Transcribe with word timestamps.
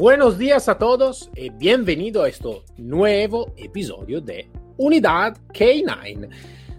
Buenos 0.00 0.38
días 0.38 0.66
a 0.70 0.78
todos 0.78 1.30
y 1.36 1.50
bienvenido 1.50 2.22
a 2.22 2.28
este 2.30 2.62
nuevo 2.78 3.52
episodio 3.58 4.22
de 4.22 4.50
Unidad 4.78 5.36
K9. 5.52 6.30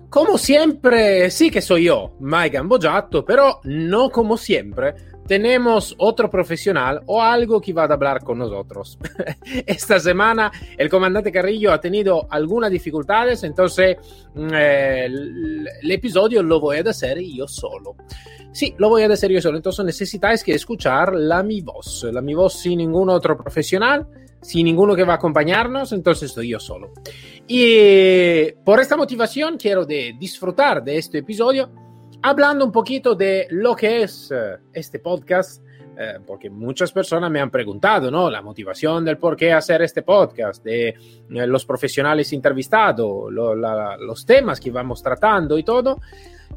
Como 0.10 0.40
siempre, 0.40 1.30
sí 1.30 1.52
que 1.52 1.62
soy 1.62 1.84
yo, 1.84 2.16
Mike 2.20 2.58
Gambojato, 2.58 3.24
pero 3.24 3.60
no 3.66 4.10
como 4.10 4.38
siempre. 4.38 4.96
Tenemos 5.32 5.96
otro 5.98 6.30
profesional 6.30 7.04
o 7.06 7.22
algo 7.22 7.62
que 7.62 7.72
va 7.72 7.84
a 7.84 7.94
hablar 7.94 8.22
con 8.22 8.38
nosotros. 8.38 9.00
Esta 9.66 9.98
semana 9.98 10.52
el 10.78 10.90
comandante 10.90 11.32
Carrillo 11.32 11.72
ha 11.72 11.80
tenido 11.80 12.28
algunas 12.30 12.70
dificultades, 12.70 13.42
entonces 13.46 13.96
eh, 14.36 15.06
el 15.06 15.90
episodio 15.90 16.44
lo 16.44 16.60
voy 16.60 16.80
a 16.80 16.90
hacer 16.90 17.18
yo 17.22 17.48
solo. 17.48 17.96
Sí, 18.52 18.76
lo 18.78 18.90
voy 18.90 19.04
a 19.04 19.08
decir 19.08 19.32
yo 19.32 19.42
solo. 19.42 19.56
Entonces 19.56 19.86
necesitáis 19.86 20.44
que 20.44 20.54
escuchar 20.54 21.16
la 21.16 21.44
mi 21.44 21.62
voz. 21.62 22.06
La 22.12 22.20
mi 22.20 22.34
voz 22.34 22.56
sin 22.56 22.80
ningún 22.80 23.10
otro 23.10 23.38
profesional, 23.38 24.06
sin 24.42 24.66
ninguno 24.66 24.98
que 24.98 25.06
va 25.06 25.14
a 25.14 25.16
acompañarnos, 25.16 25.94
entonces 25.94 26.32
estoy 26.32 26.50
yo 26.50 26.60
solo. 26.60 26.92
Y 27.48 28.52
por 28.66 28.82
esta 28.82 28.98
motivación 28.98 29.56
quiero 29.58 29.86
de 29.86 30.14
disfrutar 30.20 30.84
de 30.84 30.98
este 30.98 31.20
episodio 31.20 31.70
hablando 32.22 32.66
un 32.66 32.72
poquito 32.72 33.16
de 33.16 33.48
lo 33.50 33.76
que 33.76 34.04
es 34.04 34.32
uh, 34.32 34.60
este 34.74 35.00
podcast, 35.00 35.64
uh, 35.64 36.24
porque 36.26 36.50
muchas 36.50 36.92
personas 36.92 37.30
me 37.32 37.40
han 37.40 37.52
preguntado, 37.52 38.10
¿no? 38.12 38.30
La 38.30 38.42
motivación 38.42 39.06
del 39.06 39.18
por 39.18 39.36
qué 39.36 39.54
hacer 39.54 39.82
este 39.82 40.02
podcast, 40.02 40.64
de 40.64 40.96
uh, 41.30 41.34
los 41.48 41.66
profesionales 41.66 42.32
entrevistados, 42.34 43.32
lo, 43.32 43.56
los 43.56 44.26
temas 44.26 44.60
que 44.60 44.72
vamos 44.72 45.02
tratando 45.02 45.58
y 45.58 45.64
todo. 45.64 46.00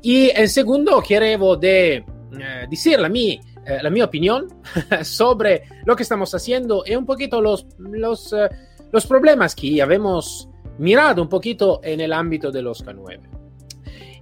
Y 0.02 0.30
en 0.30 0.48
segundo, 0.48 1.00
quiero 1.00 1.56
de, 1.56 2.04
eh, 2.38 2.66
decir 2.68 3.00
la 3.00 3.08
mi, 3.08 3.40
eh, 3.64 3.78
la 3.82 3.90
mi 3.90 4.02
opinión 4.02 4.48
sobre 5.02 5.62
lo 5.84 5.96
que 5.96 6.02
estamos 6.02 6.34
haciendo 6.34 6.84
y 6.86 6.94
un 6.94 7.06
poquito 7.06 7.40
los, 7.40 7.66
los, 7.78 8.32
eh, 8.32 8.48
los 8.92 9.06
problemas 9.06 9.54
que 9.54 9.80
habíamos 9.80 10.48
mirado 10.78 11.22
un 11.22 11.28
poquito 11.28 11.80
en 11.82 12.00
el 12.00 12.12
ámbito 12.12 12.50
de 12.50 12.62
los 12.62 12.84
K9. 12.84 13.33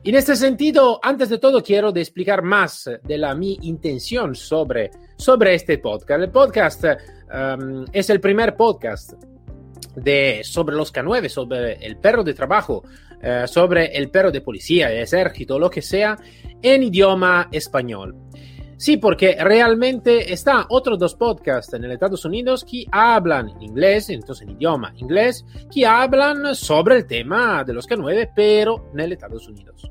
En 0.05 0.17
este 0.17 0.35
sentido, 0.35 0.99
antes 1.01 1.29
de 1.29 1.39
todo, 1.39 1.63
quiero 1.63 1.93
de 1.93 2.01
explicar 2.01 2.43
más 2.43 2.91
de 3.05 3.19
la 3.19 3.37
mi 3.37 3.57
intención 3.63 4.35
sobre, 4.35 4.91
sobre 5.17 5.55
este 5.55 5.79
podcast. 5.79 6.21
El 6.21 6.31
podcast 6.31 6.85
um, 6.85 7.85
es 7.93 8.11
el 8.11 8.21
primer 8.21 8.57
podcast 8.57 9.13
de, 9.95 10.41
sobre 10.43 10.75
los 10.75 10.93
K9, 10.93 11.29
sobre 11.29 11.75
el 11.75 11.99
perro 11.99 12.25
de 12.25 12.35
trabajo, 12.35 12.83
uh, 12.83 13.47
sobre 13.47 13.97
el 13.97 14.11
perro 14.11 14.33
de 14.33 14.41
policía, 14.41 14.91
el 14.91 15.05
ejército, 15.05 15.57
lo 15.57 15.71
que 15.71 15.83
sea, 15.83 16.19
en 16.61 16.83
idioma 16.83 17.49
español. 17.53 18.17
Sí, 18.83 18.97
porque 18.97 19.37
realmente 19.39 20.33
está 20.33 20.67
otros 20.69 20.99
dos 20.99 21.15
podcasts 21.15 21.73
en 21.73 21.85
Estados 21.85 22.25
Unidos 22.25 22.67
que 22.69 22.85
hablan 22.91 23.51
inglés, 23.63 24.11
entonces 24.11 24.43
en 24.49 24.57
idioma 24.57 24.93
inglés, 24.97 25.47
que 25.73 25.87
hablan 25.87 26.53
sobre 26.57 26.97
el 26.97 27.07
tema 27.07 27.63
de 27.63 27.75
los 27.75 27.89
K9, 27.89 28.33
pero 28.35 28.91
en 28.93 29.13
Estados 29.13 29.47
Unidos. 29.47 29.89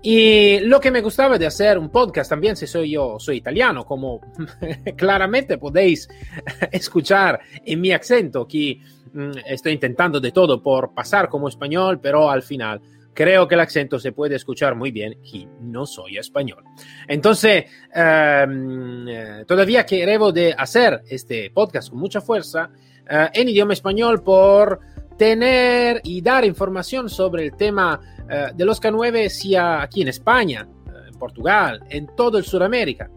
Y 0.00 0.60
lo 0.60 0.80
que 0.80 0.90
me 0.90 1.02
gustaba 1.02 1.36
de 1.36 1.44
hacer 1.44 1.76
un 1.76 1.90
podcast 1.90 2.30
también, 2.30 2.56
si 2.56 2.66
soy 2.66 2.92
yo, 2.92 3.18
soy 3.18 3.36
italiano, 3.36 3.84
como 3.84 4.22
claramente 4.96 5.58
podéis 5.58 6.08
escuchar 6.72 7.38
en 7.62 7.78
mi 7.78 7.92
acento, 7.92 8.48
que 8.48 8.80
mm, 9.12 9.32
estoy 9.44 9.72
intentando 9.72 10.18
de 10.18 10.32
todo 10.32 10.62
por 10.62 10.94
pasar 10.94 11.28
como 11.28 11.46
español, 11.46 12.00
pero 12.00 12.30
al 12.30 12.42
final 12.42 12.80
creo 13.14 13.48
que 13.48 13.54
el 13.54 13.60
acento 13.60 13.98
se 13.98 14.12
puede 14.12 14.36
escuchar 14.36 14.74
muy 14.74 14.90
bien 14.90 15.18
y 15.22 15.46
no 15.60 15.86
soy 15.86 16.18
español. 16.18 16.64
Entonces, 17.08 17.64
um, 17.94 19.06
todavía 19.46 19.84
quiero 19.84 20.32
de 20.32 20.52
hacer 20.52 21.02
este 21.08 21.50
podcast 21.50 21.90
con 21.90 22.00
mucha 22.00 22.20
fuerza 22.20 22.70
uh, 22.70 23.28
en 23.32 23.48
idioma 23.48 23.72
español 23.72 24.22
por 24.22 24.80
tener 25.16 26.00
y 26.04 26.20
dar 26.20 26.44
información 26.44 27.08
sobre 27.08 27.44
el 27.44 27.56
tema 27.56 28.00
uh, 28.24 28.54
de 28.54 28.64
los 28.64 28.82
K9, 28.82 29.28
sea 29.28 29.82
aquí 29.82 30.02
en 30.02 30.08
España, 30.08 30.66
uh, 30.66 31.08
en 31.08 31.14
Portugal, 31.14 31.80
en 31.88 32.08
todo 32.16 32.36
el 32.36 32.44
Sudamérica, 32.44 33.08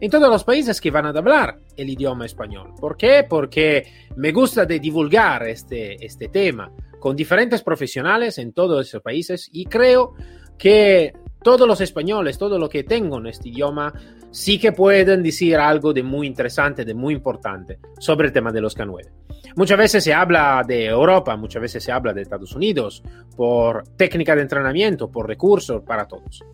en 0.00 0.10
todos 0.10 0.28
los 0.28 0.44
países 0.44 0.80
que 0.80 0.90
van 0.90 1.06
a 1.06 1.10
hablar 1.10 1.58
el 1.76 1.90
idioma 1.90 2.26
español. 2.26 2.74
¿Por 2.78 2.96
qué? 2.96 3.26
Porque 3.28 3.86
me 4.16 4.30
gusta 4.30 4.64
de 4.64 4.78
divulgar 4.78 5.48
este, 5.48 6.04
este 6.04 6.28
tema 6.28 6.70
con 7.02 7.16
diferentes 7.16 7.64
profesionales 7.64 8.38
en 8.38 8.52
todos 8.52 8.86
esos 8.86 9.02
países 9.02 9.50
y 9.52 9.64
creo 9.64 10.14
que 10.56 11.12
todos 11.42 11.66
los 11.66 11.80
españoles, 11.80 12.38
todo 12.38 12.60
lo 12.60 12.68
que 12.68 12.84
tengo 12.84 13.18
en 13.18 13.26
este 13.26 13.48
idioma, 13.48 13.92
sí 14.30 14.56
que 14.56 14.70
pueden 14.70 15.20
decir 15.20 15.56
algo 15.56 15.92
de 15.92 16.04
muy 16.04 16.28
interesante, 16.28 16.84
de 16.84 16.94
muy 16.94 17.14
importante 17.14 17.80
sobre 17.98 18.28
el 18.28 18.32
tema 18.32 18.52
de 18.52 18.60
los 18.60 18.78
K9. 18.78 19.10
Muchas 19.56 19.78
veces 19.78 20.04
se 20.04 20.14
habla 20.14 20.62
de 20.64 20.84
Europa, 20.84 21.36
muchas 21.36 21.62
veces 21.62 21.82
se 21.82 21.90
habla 21.90 22.12
de 22.12 22.22
Estados 22.22 22.54
Unidos, 22.54 23.02
por 23.34 23.82
técnica 23.96 24.36
de 24.36 24.42
entrenamiento, 24.42 25.10
por 25.10 25.26
recursos, 25.26 25.82
para 25.82 26.06
todos. 26.06 26.44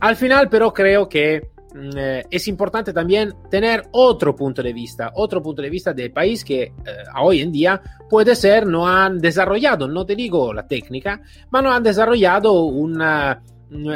Al 0.00 0.16
final, 0.16 0.50
pero 0.50 0.74
creo 0.74 1.08
que 1.08 1.48
eh, 1.74 2.24
es 2.30 2.46
importante 2.46 2.92
también 2.92 3.32
tener 3.50 3.84
otro 3.92 4.34
punto 4.36 4.62
de 4.62 4.72
vista, 4.72 5.10
otro 5.14 5.42
punto 5.42 5.60
de 5.60 5.70
vista 5.70 5.92
del 5.92 6.12
país 6.12 6.44
que 6.44 6.62
eh, 6.62 6.72
hoy 7.20 7.40
en 7.40 7.50
día 7.50 7.80
puede 8.08 8.36
ser 8.36 8.66
no 8.66 8.86
han 8.88 9.18
desarrollado, 9.18 9.88
no 9.88 10.06
te 10.06 10.14
digo 10.14 10.52
la 10.52 10.66
técnica, 10.66 11.20
pero 11.50 11.62
no 11.62 11.72
han 11.72 11.82
desarrollado 11.82 12.62
una, 12.62 13.42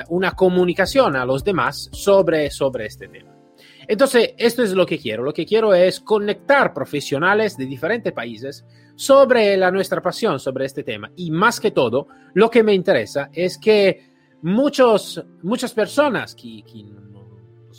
una 0.08 0.32
comunicación 0.32 1.14
a 1.14 1.24
los 1.24 1.44
demás 1.44 1.88
sobre, 1.92 2.50
sobre 2.50 2.86
este 2.86 3.06
tema. 3.08 3.32
Entonces, 3.86 4.34
esto 4.36 4.62
es 4.62 4.72
lo 4.72 4.84
que 4.84 4.98
quiero. 4.98 5.22
Lo 5.22 5.32
que 5.32 5.46
quiero 5.46 5.72
es 5.72 6.00
conectar 6.00 6.74
profesionales 6.74 7.56
de 7.56 7.64
diferentes 7.64 8.12
países 8.12 8.64
sobre 8.96 9.56
la 9.56 9.70
nuestra 9.70 10.02
pasión 10.02 10.38
sobre 10.38 10.66
este 10.66 10.82
tema. 10.82 11.10
Y 11.16 11.30
más 11.30 11.58
que 11.58 11.70
todo, 11.70 12.08
lo 12.34 12.50
que 12.50 12.62
me 12.62 12.74
interesa 12.74 13.30
es 13.32 13.56
que 13.56 14.10
muchos, 14.42 15.24
muchas 15.42 15.72
personas 15.72 16.34
que, 16.34 16.62
que 16.64 16.84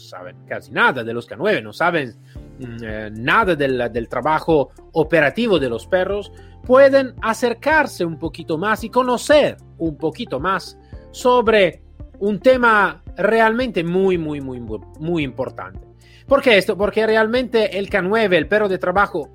saben 0.09 0.46
casi 0.47 0.72
nada 0.72 1.03
de 1.03 1.14
los 1.14 1.30
K9, 1.30 1.64
no 1.64 1.74
saben 1.74 2.16
eh, 2.59 3.09
nada 3.12 3.56
del, 3.56 3.92
del, 3.92 4.09
trabajo 4.09 4.70
operativo 4.94 5.59
de 5.59 5.70
los 5.70 5.88
perros, 5.88 6.31
pueden 6.66 7.16
acercarse 7.22 8.03
un 8.03 8.20
poquito 8.20 8.58
más 8.58 8.84
y 8.84 8.90
conocer 8.90 9.58
un 9.78 9.97
poquito 9.97 10.40
más 10.40 10.78
sobre 11.12 11.81
un 12.20 12.40
tema 12.40 13.02
realmente 13.18 13.84
muy, 13.84 14.18
muy, 14.18 14.42
muy, 14.42 14.59
muy 15.00 15.24
importante. 15.24 15.88
¿Por 16.28 16.41
qué 16.41 16.58
esto? 16.58 16.78
Porque 16.78 17.06
realmente 17.08 17.78
el 17.78 17.90
K9, 17.90 18.34
el 18.36 18.47
perro 18.47 18.70
de 18.70 18.78
trabajo, 18.78 19.30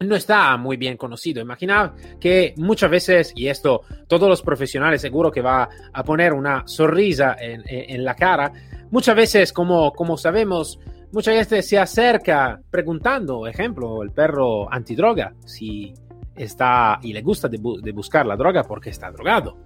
no 0.00 0.16
está 0.16 0.56
muy 0.56 0.76
bien 0.76 0.96
conocido. 0.96 1.40
Imaginad 1.40 1.92
que 2.20 2.54
muchas 2.56 2.90
veces, 2.90 3.32
y 3.34 3.48
esto 3.48 3.82
todos 4.08 4.28
los 4.28 4.42
profesionales 4.42 5.00
seguro 5.00 5.30
que 5.30 5.40
va 5.40 5.68
a 5.92 6.04
poner 6.04 6.32
una 6.32 6.64
sonrisa 6.66 7.36
en 7.38 8.04
la 8.04 8.14
cara, 8.14 8.52
muchas 8.92 9.16
veces, 9.16 9.52
como, 9.52 9.92
como 9.92 10.16
sabemos, 10.16 10.78
muchas 11.10 11.34
veces 11.34 11.68
se 11.68 11.78
acerca 11.78 12.60
preguntando, 12.70 13.48
ejemplo, 13.48 14.02
el 14.02 14.12
perro 14.12 14.72
antidroga, 14.72 15.34
si 15.44 15.92
está 16.36 17.00
y 17.02 17.12
le 17.12 17.22
gusta 17.22 17.48
de 17.48 17.92
buscar 17.92 18.24
la 18.24 18.36
droga 18.36 18.62
porque 18.62 18.90
está 18.90 19.10
drogado. 19.10 19.56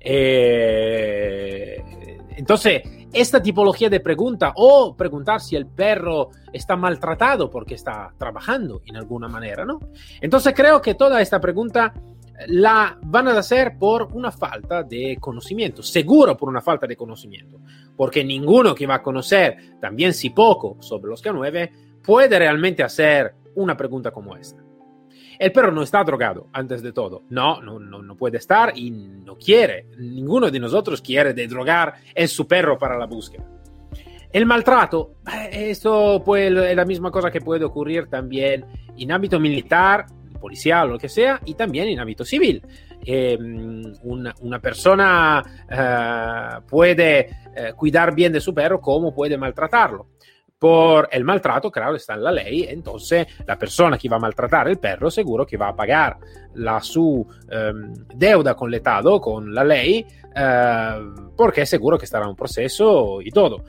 Eh, 0.00 1.82
entonces, 2.36 2.82
esta 3.12 3.42
tipología 3.42 3.88
de 3.88 4.00
pregunta 4.00 4.52
o 4.54 4.94
preguntar 4.96 5.40
si 5.40 5.56
el 5.56 5.66
perro 5.66 6.30
está 6.52 6.76
maltratado 6.76 7.50
porque 7.50 7.74
está 7.74 8.12
trabajando 8.16 8.82
en 8.86 8.96
alguna 8.96 9.28
manera, 9.28 9.64
¿no? 9.64 9.80
Entonces 10.20 10.52
creo 10.54 10.80
que 10.80 10.94
toda 10.94 11.20
esta 11.20 11.40
pregunta 11.40 11.94
la 12.46 12.98
van 13.02 13.28
a 13.28 13.38
hacer 13.38 13.76
por 13.78 14.08
una 14.12 14.30
falta 14.30 14.82
de 14.82 15.18
conocimiento, 15.20 15.82
seguro 15.82 16.36
por 16.36 16.48
una 16.48 16.60
falta 16.60 16.86
de 16.86 16.96
conocimiento, 16.96 17.60
porque 17.96 18.24
ninguno 18.24 18.74
que 18.74 18.86
va 18.86 18.96
a 18.96 19.02
conocer 19.02 19.78
también 19.80 20.14
si 20.14 20.30
poco 20.30 20.76
sobre 20.80 21.10
los 21.10 21.22
K9 21.22 22.00
puede 22.02 22.38
realmente 22.38 22.82
hacer 22.82 23.34
una 23.56 23.76
pregunta 23.76 24.10
como 24.10 24.36
esta. 24.36 24.62
El 25.38 25.52
perro 25.52 25.70
no 25.70 25.82
está 25.82 26.02
drogado, 26.02 26.48
antes 26.52 26.82
de 26.82 26.92
todo. 26.92 27.22
No, 27.30 27.62
no, 27.62 27.78
no, 27.78 28.16
puede 28.16 28.38
estar 28.38 28.76
y 28.76 28.90
no 28.90 29.36
quiere. 29.36 29.86
Ninguno 29.96 30.50
de 30.50 30.58
nosotros 30.58 31.00
quiere 31.00 31.32
de 31.32 31.46
drogar 31.46 31.94
en 32.12 32.26
su 32.26 32.48
perro 32.48 32.76
para 32.76 32.98
la 32.98 33.06
búsqueda. 33.06 33.44
El 34.32 34.46
maltrato, 34.46 35.14
esto 35.52 36.22
pues, 36.24 36.52
es 36.52 36.76
la 36.76 36.84
misma 36.84 37.10
cosa 37.10 37.30
que 37.30 37.40
puede 37.40 37.64
ocurrir 37.64 38.08
también 38.08 38.66
en 38.96 39.12
ámbito 39.12 39.38
militar, 39.38 40.06
policial 40.38 40.88
o 40.88 40.92
lo 40.92 40.98
que 40.98 41.08
sea, 41.08 41.40
y 41.44 41.54
también 41.54 41.88
en 41.88 42.00
ámbito 42.00 42.24
civil. 42.24 42.62
Eh, 43.04 43.38
una, 44.02 44.60
persona 44.60 45.42
uh, 45.42 46.66
puede 46.66 47.30
uh, 47.46 47.76
cuidar 47.76 48.14
bien 48.14 48.32
de 48.32 48.40
su 48.40 48.52
perro 48.52 48.80
como 48.80 49.14
puede 49.14 49.36
maltratarlo. 49.36 50.08
Por 50.58 51.08
el 51.12 51.22
maltrato, 51.22 51.70
claro, 51.70 51.94
está 51.94 52.14
en 52.14 52.24
la 52.24 52.32
ley, 52.32 52.66
entonces 52.68 53.28
la 53.46 53.56
persona 53.56 53.96
que 53.96 54.08
va 54.08 54.16
a 54.16 54.20
maltratar 54.20 54.66
el 54.66 54.78
perro 54.78 55.08
seguro 55.08 55.46
que 55.46 55.56
va 55.56 55.68
a 55.68 55.76
pagar 55.76 56.18
la 56.54 56.80
su 56.80 57.04
um, 57.04 57.94
deuda 58.16 58.56
con 58.56 58.68
el 58.68 58.74
Estado, 58.74 59.20
con 59.20 59.54
la 59.54 59.62
ley, 59.62 60.04
uh, 60.24 61.30
porque 61.36 61.64
seguro 61.64 61.96
que 61.96 62.06
estará 62.06 62.26
un 62.26 62.34
proceso 62.34 63.22
y 63.22 63.30
todo. 63.30 63.64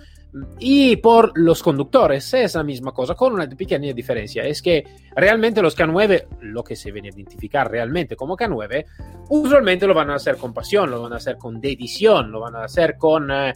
Y 0.60 0.98
por 0.98 1.31
los 1.36 1.64
conductores 1.64 2.34
es 2.36 2.54
la 2.54 2.64
misma 2.64 2.92
cosa, 2.92 3.16
con 3.16 3.34
una 3.34 3.50
pequeña 3.50 3.92
diferencia. 3.94 4.44
Es 4.44 4.62
que 4.62 4.84
realmente 5.16 5.62
los 5.62 5.76
K9, 5.76 6.28
lo 6.42 6.64
que 6.64 6.76
se 6.76 6.92
viene 6.92 7.10
a 7.10 7.12
identificar 7.12 7.70
realmente 7.70 8.16
como 8.16 8.38
K9, 8.38 8.86
usualmente 9.30 9.88
lo 9.88 9.96
van 9.96 10.12
a 10.12 10.16
hacer 10.16 10.38
con 10.38 10.54
pasión, 10.54 10.92
lo 10.92 11.02
van 11.02 11.14
a 11.14 11.18
hacer 11.18 11.38
con 11.38 11.60
dedición, 11.60 12.31
lo 12.31 12.42
van 12.42 12.56
a 12.56 12.66
hacer 12.66 12.96
con, 12.98 13.31
eh, 13.31 13.54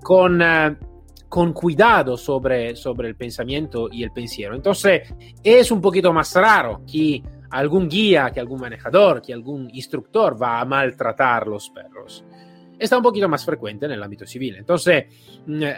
con, 0.00 0.40
eh, 0.40 0.76
con 1.28 1.52
cuidado 1.52 2.16
sobre, 2.16 2.76
sobre 2.76 3.08
el 3.08 3.16
pensamiento 3.16 3.88
y 3.90 4.04
el 4.04 4.12
pensiero. 4.12 4.54
Entonces 4.54 5.12
es 5.42 5.72
un 5.72 5.80
poquito 5.80 6.12
más 6.12 6.32
raro 6.36 6.82
que 6.90 7.20
algún 7.50 7.88
guía, 7.88 8.30
que 8.30 8.40
algún 8.40 8.60
manejador, 8.60 9.20
que 9.20 9.32
algún 9.32 9.68
instructor 9.72 10.40
va 10.40 10.60
a 10.60 10.64
maltratar 10.64 11.46
los 11.48 11.68
perros. 11.70 12.24
Está 12.78 12.96
un 12.96 13.02
poquito 13.02 13.28
más 13.28 13.44
frecuente 13.44 13.86
en 13.86 13.92
el 13.92 14.02
ámbito 14.02 14.26
civil. 14.26 14.56
Entonces, 14.56 15.04
eh, 15.48 15.74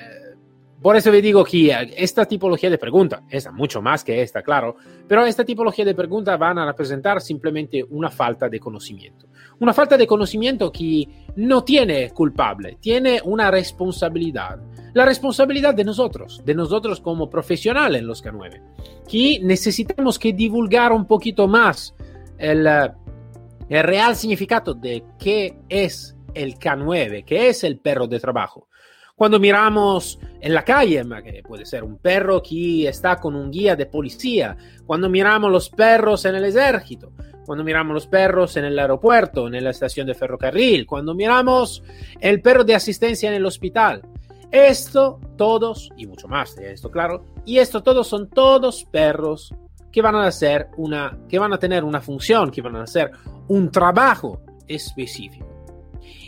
por 0.82 0.96
eso 0.96 1.10
le 1.10 1.22
digo 1.22 1.44
que 1.44 1.94
esta 1.96 2.26
tipología 2.26 2.68
de 2.68 2.78
pregunta, 2.78 3.22
esta 3.30 3.50
mucho 3.50 3.80
más 3.80 4.04
que 4.04 4.20
esta, 4.20 4.42
claro, 4.42 4.76
pero 5.08 5.24
esta 5.24 5.44
tipología 5.44 5.84
de 5.84 5.94
preguntas 5.94 6.38
van 6.38 6.58
a 6.58 6.66
representar 6.66 7.20
simplemente 7.20 7.82
una 7.90 8.10
falta 8.10 8.48
de 8.48 8.60
conocimiento. 8.60 9.26
Una 9.60 9.72
falta 9.72 9.96
de 9.96 10.06
conocimiento 10.06 10.70
que 10.70 11.06
no 11.36 11.64
tiene 11.64 12.10
culpable, 12.10 12.76
tiene 12.80 13.20
una 13.24 13.50
responsabilidad. 13.50 14.60
La 14.92 15.04
responsabilidad 15.04 15.74
de 15.74 15.84
nosotros, 15.84 16.42
de 16.44 16.54
nosotros 16.54 17.00
como 17.00 17.30
profesionales 17.30 18.00
en 18.00 18.06
los 18.06 18.22
K9, 18.22 18.60
que 19.08 19.40
necesitamos 19.42 20.18
que 20.18 20.32
divulgar 20.32 20.92
un 20.92 21.06
poquito 21.06 21.48
más 21.48 21.94
el, 22.36 22.66
el 22.66 23.82
real 23.82 24.16
significado 24.16 24.74
de 24.74 25.04
qué 25.18 25.56
es 25.68 26.14
el 26.34 26.58
K9, 26.58 27.24
qué 27.24 27.48
es 27.48 27.64
el 27.64 27.78
perro 27.78 28.06
de 28.06 28.20
trabajo. 28.20 28.68
Cuando 29.16 29.38
miramos 29.38 30.18
en 30.40 30.52
la 30.52 30.64
calle, 30.64 31.04
puede 31.46 31.64
ser 31.64 31.84
un 31.84 31.98
perro 31.98 32.42
que 32.42 32.88
está 32.88 33.20
con 33.20 33.36
un 33.36 33.48
guía 33.48 33.76
de 33.76 33.86
policía, 33.86 34.56
cuando 34.84 35.08
miramos 35.08 35.52
los 35.52 35.70
perros 35.70 36.24
en 36.24 36.34
el 36.34 36.44
ejército, 36.44 37.12
cuando 37.46 37.62
miramos 37.62 37.94
los 37.94 38.08
perros 38.08 38.56
en 38.56 38.64
el 38.64 38.76
aeropuerto, 38.76 39.46
en 39.46 39.62
la 39.62 39.70
estación 39.70 40.08
de 40.08 40.14
ferrocarril, 40.14 40.84
cuando 40.84 41.14
miramos 41.14 41.84
el 42.18 42.42
perro 42.42 42.64
de 42.64 42.74
asistencia 42.74 43.28
en 43.28 43.36
el 43.36 43.46
hospital. 43.46 44.02
Esto, 44.50 45.20
todos, 45.36 45.90
y 45.96 46.06
mucho 46.06 46.26
más 46.26 46.56
de 46.56 46.72
esto, 46.72 46.90
claro, 46.90 47.24
y 47.44 47.58
esto 47.58 47.84
todos 47.84 48.08
son 48.08 48.28
todos 48.28 48.84
perros 48.84 49.54
que 49.92 50.02
van 50.02 50.16
a 50.16 50.26
hacer 50.26 50.70
una, 50.76 51.16
que 51.28 51.38
van 51.38 51.52
a 51.52 51.58
tener 51.58 51.84
una 51.84 52.00
función, 52.00 52.50
que 52.50 52.62
van 52.62 52.74
a 52.74 52.82
hacer 52.82 53.12
un 53.46 53.70
trabajo 53.70 54.40
específico. 54.66 55.53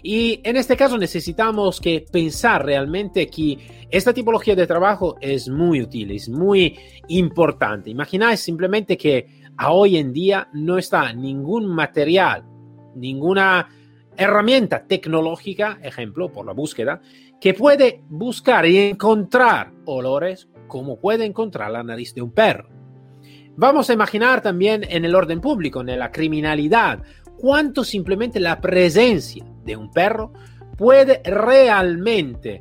Y 0.08 0.40
en 0.44 0.54
este 0.56 0.76
caso 0.76 0.96
necesitamos 0.96 1.80
que 1.80 2.06
pensar 2.12 2.64
realmente 2.64 3.26
que 3.26 3.86
esta 3.90 4.14
tipología 4.14 4.54
de 4.54 4.64
trabajo 4.64 5.16
es 5.20 5.48
muy 5.48 5.82
útil, 5.82 6.12
es 6.12 6.28
muy 6.28 6.78
importante. 7.08 7.90
Imagináis 7.90 8.38
simplemente 8.38 8.96
que 8.96 9.26
a 9.56 9.72
hoy 9.72 9.96
en 9.96 10.12
día 10.12 10.48
no 10.52 10.78
está 10.78 11.12
ningún 11.12 11.66
material, 11.66 12.44
ninguna 12.94 13.68
herramienta 14.16 14.86
tecnológica, 14.86 15.80
ejemplo, 15.82 16.30
por 16.30 16.46
la 16.46 16.52
búsqueda, 16.52 17.00
que 17.40 17.52
puede 17.52 18.04
buscar 18.08 18.64
y 18.64 18.78
encontrar 18.78 19.72
olores 19.86 20.48
como 20.68 21.00
puede 21.00 21.24
encontrar 21.24 21.72
la 21.72 21.82
nariz 21.82 22.14
de 22.14 22.22
un 22.22 22.30
perro. 22.30 22.68
Vamos 23.56 23.90
a 23.90 23.94
imaginar 23.94 24.40
también 24.40 24.86
en 24.88 25.04
el 25.04 25.16
orden 25.16 25.40
público, 25.40 25.80
en 25.80 25.98
la 25.98 26.12
criminalidad, 26.12 27.02
cuánto 27.36 27.82
simplemente 27.82 28.38
la 28.38 28.60
presencia 28.60 29.44
de 29.66 29.76
un 29.76 29.90
perro 29.90 30.32
puede 30.76 31.20
realmente 31.24 32.60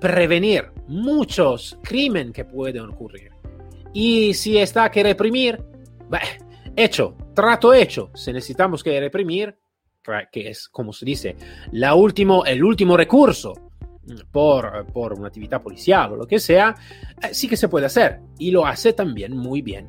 prevenir 0.00 0.72
muchos 0.86 1.78
crímenes 1.82 2.32
que 2.32 2.44
pueden 2.44 2.88
ocurrir. 2.88 3.30
Y 3.92 4.34
si 4.34 4.58
está 4.58 4.90
que 4.90 5.02
reprimir, 5.02 5.62
bah, 6.08 6.20
hecho, 6.76 7.16
trato 7.34 7.74
hecho. 7.74 8.10
Si 8.14 8.32
necesitamos 8.32 8.82
que 8.82 8.98
reprimir, 9.00 9.56
que 10.32 10.48
es 10.48 10.68
como 10.68 10.92
se 10.92 11.04
dice, 11.04 11.36
la 11.72 11.94
último, 11.94 12.44
el 12.44 12.64
último 12.64 12.96
recurso 12.96 13.52
por, 14.30 14.86
por 14.92 15.12
una 15.12 15.28
actividad 15.28 15.62
policial 15.62 16.12
o 16.12 16.16
lo 16.16 16.26
que 16.26 16.38
sea, 16.38 16.74
eh, 17.22 17.28
sí 17.32 17.48
que 17.48 17.56
se 17.56 17.68
puede 17.68 17.86
hacer 17.86 18.20
y 18.38 18.50
lo 18.50 18.66
hace 18.66 18.92
también 18.92 19.36
muy 19.36 19.62
bien. 19.62 19.88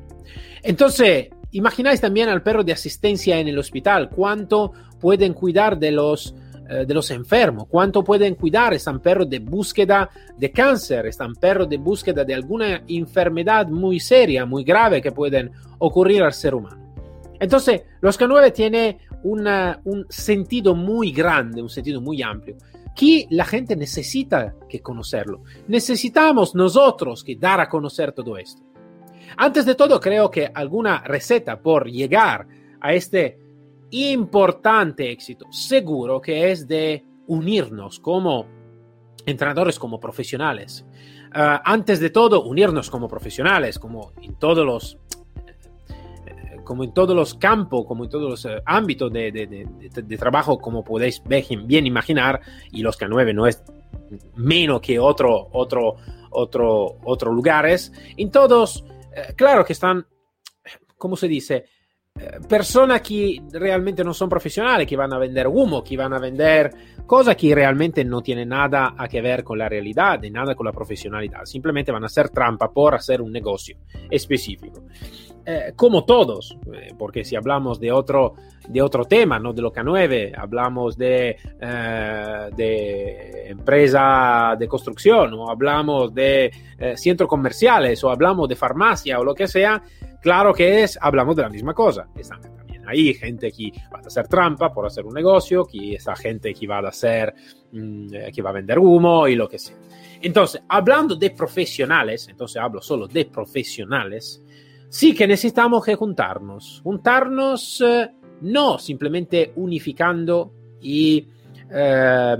Entonces, 0.62 1.28
imagináis 1.52 2.00
también 2.00 2.28
al 2.28 2.42
perro 2.42 2.62
de 2.62 2.72
asistencia 2.72 3.38
en 3.38 3.48
el 3.48 3.58
hospital, 3.58 4.10
cuánto 4.10 4.72
pueden 5.00 5.32
cuidar 5.32 5.78
de 5.78 5.92
los 5.92 6.34
eh, 6.70 6.86
de 6.86 6.94
los 6.94 7.10
enfermos, 7.10 7.66
cuánto 7.68 8.04
pueden 8.04 8.36
cuidar, 8.36 8.72
están 8.74 9.00
perros 9.00 9.28
de 9.28 9.40
búsqueda 9.40 10.08
de 10.36 10.52
cáncer, 10.52 11.04
están 11.06 11.34
perros 11.34 11.68
de 11.68 11.78
búsqueda 11.78 12.24
de 12.24 12.32
alguna 12.32 12.84
enfermedad 12.86 13.66
muy 13.66 13.98
seria, 13.98 14.46
muy 14.46 14.62
grave 14.62 15.02
que 15.02 15.10
pueden 15.10 15.50
ocurrir 15.78 16.22
al 16.22 16.32
ser 16.32 16.54
humano. 16.54 16.94
Entonces, 17.40 17.82
los 18.00 18.16
K9 18.20 18.52
tiene 18.52 18.98
una, 19.24 19.80
un 19.82 20.06
sentido 20.10 20.76
muy 20.76 21.10
grande, 21.10 21.60
un 21.60 21.68
sentido 21.68 22.00
muy 22.00 22.22
amplio, 22.22 22.56
que 22.94 23.26
la 23.30 23.44
gente 23.44 23.74
necesita 23.74 24.54
que 24.68 24.80
conocerlo. 24.80 25.42
Necesitamos 25.66 26.54
nosotros 26.54 27.24
que 27.24 27.34
dar 27.34 27.58
a 27.58 27.68
conocer 27.68 28.12
todo 28.12 28.38
esto. 28.38 28.62
Antes 29.36 29.66
de 29.66 29.74
todo, 29.74 29.98
creo 29.98 30.30
que 30.30 30.48
alguna 30.54 31.02
receta 31.02 31.60
por 31.60 31.90
llegar 31.90 32.46
a 32.80 32.94
este 32.94 33.39
importante 33.90 35.10
éxito, 35.10 35.46
seguro 35.50 36.20
que 36.20 36.50
es 36.50 36.66
de 36.66 37.04
unirnos 37.26 38.00
como 38.00 38.46
entrenadores, 39.26 39.78
como 39.78 40.00
profesionales. 40.00 40.84
Uh, 41.34 41.62
antes 41.64 42.00
de 42.00 42.10
todo, 42.10 42.42
unirnos 42.42 42.90
como 42.90 43.08
profesionales, 43.08 43.78
como 43.78 44.12
en 44.20 44.34
todos 44.34 44.66
los 44.66 44.98
eh, 46.26 46.56
como 46.64 46.82
en 46.82 46.92
todos 46.92 47.14
los 47.14 47.34
campos, 47.34 47.86
como 47.86 48.04
en 48.04 48.10
todos 48.10 48.30
los 48.30 48.44
uh, 48.44 48.62
ámbitos 48.64 49.12
de, 49.12 49.30
de, 49.30 49.46
de, 49.46 50.02
de, 50.02 50.18
trabajo, 50.18 50.58
como 50.58 50.82
podéis 50.82 51.22
bien 51.24 51.86
imaginar, 51.86 52.40
y 52.72 52.82
los 52.82 52.98
K9 52.98 53.34
no 53.34 53.46
es 53.46 53.62
menos 54.34 54.80
que 54.80 54.98
otro, 54.98 55.48
otro, 55.52 55.96
otro, 56.30 56.98
otros 57.04 57.32
lugares, 57.32 57.92
en 58.16 58.30
todos, 58.32 58.82
uh, 58.82 59.34
claro 59.36 59.64
que 59.64 59.72
están, 59.72 60.04
¿cómo 60.98 61.16
se 61.16 61.28
dice? 61.28 61.66
Personas 62.48 63.00
que 63.00 63.40
realmente 63.52 64.04
no 64.04 64.12
son 64.12 64.28
profesionales, 64.28 64.86
que 64.86 64.96
van 64.96 65.12
a 65.12 65.18
vender 65.18 65.46
humo, 65.46 65.82
que 65.82 65.96
van 65.96 66.12
a 66.12 66.18
vender 66.18 66.70
cosas 67.06 67.34
que 67.34 67.54
realmente 67.54 68.04
no 68.04 68.22
tienen 68.22 68.50
nada 68.50 68.94
a 68.96 69.08
que 69.08 69.20
ver 69.20 69.42
con 69.42 69.58
la 69.58 69.68
realidad, 69.68 70.20
ni 70.20 70.30
nada 70.30 70.54
con 70.54 70.66
la 70.66 70.72
profesionalidad. 70.72 71.44
Simplemente 71.44 71.90
van 71.90 72.04
a 72.04 72.06
hacer 72.06 72.28
trampa 72.28 72.70
por 72.70 72.94
hacer 72.94 73.20
un 73.20 73.32
negocio 73.32 73.76
específico. 74.08 74.84
Eh, 75.44 75.72
como 75.74 76.04
todos, 76.04 76.56
eh, 76.72 76.92
porque 76.96 77.24
si 77.24 77.34
hablamos 77.34 77.80
de 77.80 77.90
otro, 77.90 78.34
de 78.68 78.82
otro 78.82 79.04
tema, 79.06 79.38
no 79.38 79.52
de 79.52 79.62
lo 79.62 79.72
K9, 79.72 80.34
hablamos 80.36 80.96
de, 80.96 81.36
eh, 81.60 82.50
de 82.54 83.48
empresa 83.48 84.54
de 84.58 84.68
construcción, 84.68 85.34
o 85.34 85.50
hablamos 85.50 86.14
de 86.14 86.52
eh, 86.78 86.96
centros 86.96 87.28
comerciales, 87.28 88.04
o 88.04 88.10
hablamos 88.10 88.48
de 88.48 88.54
farmacia, 88.54 89.18
o 89.18 89.24
lo 89.24 89.34
que 89.34 89.48
sea, 89.48 89.82
Claro 90.20 90.52
que 90.52 90.82
es, 90.82 90.98
hablamos 91.00 91.36
de 91.36 91.42
la 91.42 91.48
misma 91.48 91.74
cosa. 91.74 92.06
Están 92.14 92.40
también 92.40 92.86
ahí 92.86 93.14
gente 93.14 93.50
que 93.50 93.72
va 93.92 93.98
a 93.98 94.06
hacer 94.06 94.28
trampa 94.28 94.72
por 94.72 94.86
hacer 94.86 95.04
un 95.06 95.14
negocio, 95.14 95.64
que 95.64 95.94
esa 95.94 96.14
gente 96.14 96.52
que 96.52 96.66
va 96.66 96.78
a 96.78 96.88
hacer, 96.88 97.34
mmm, 97.72 98.08
que 98.32 98.42
va 98.42 98.50
a 98.50 98.54
vender 98.54 98.78
humo 98.78 99.26
y 99.28 99.34
lo 99.34 99.48
que 99.48 99.58
sea. 99.58 99.76
Entonces, 100.20 100.62
hablando 100.68 101.16
de 101.16 101.30
profesionales, 101.30 102.28
entonces 102.28 102.60
hablo 102.60 102.82
solo 102.82 103.06
de 103.08 103.24
profesionales, 103.24 104.42
sí 104.88 105.14
que 105.14 105.26
necesitamos 105.26 105.86
juntarnos. 105.96 106.80
Juntarnos 106.84 107.80
eh, 107.80 108.10
no 108.42 108.78
simplemente 108.78 109.52
unificando 109.56 110.52
y... 110.80 111.26
Eh, 111.72 112.36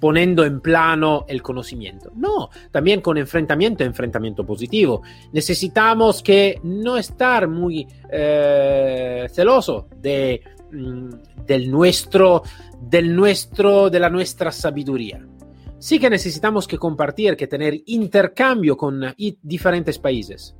poniendo 0.00 0.44
en 0.44 0.60
plano 0.60 1.24
el 1.28 1.42
conocimiento. 1.42 2.12
No, 2.14 2.50
también 2.70 3.00
con 3.00 3.16
enfrentamiento, 3.16 3.84
enfrentamiento 3.84 4.44
positivo. 4.44 5.02
Necesitamos 5.32 6.22
que 6.22 6.60
no 6.62 6.96
estar 6.96 7.48
muy 7.48 7.86
eh, 8.10 9.26
celoso 9.30 9.88
de, 10.00 10.42
mm, 10.72 11.44
del 11.46 11.70
nuestro, 11.70 12.42
del 12.80 13.14
nuestro, 13.14 13.90
de 13.90 14.00
la 14.00 14.10
nuestra 14.10 14.52
sabiduría. 14.52 15.26
Sí 15.78 15.98
que 15.98 16.08
necesitamos 16.08 16.66
que 16.66 16.78
compartir, 16.78 17.36
que 17.36 17.46
tener 17.46 17.78
intercambio 17.86 18.76
con 18.76 19.14
diferentes 19.42 19.98
países. 19.98 20.56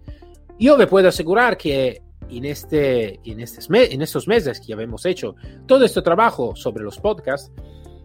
Yo 0.58 0.76
me 0.76 0.86
puedo 0.86 1.08
asegurar 1.08 1.56
que 1.56 2.02
en, 2.28 2.44
este, 2.44 3.20
en, 3.24 3.40
este, 3.40 3.94
en 3.94 4.02
estos 4.02 4.28
meses 4.28 4.60
que 4.60 4.72
habíamos 4.72 5.04
hecho 5.06 5.34
todo 5.66 5.84
este 5.84 6.02
trabajo 6.02 6.54
sobre 6.56 6.84
los 6.84 6.98
podcasts, 6.98 7.50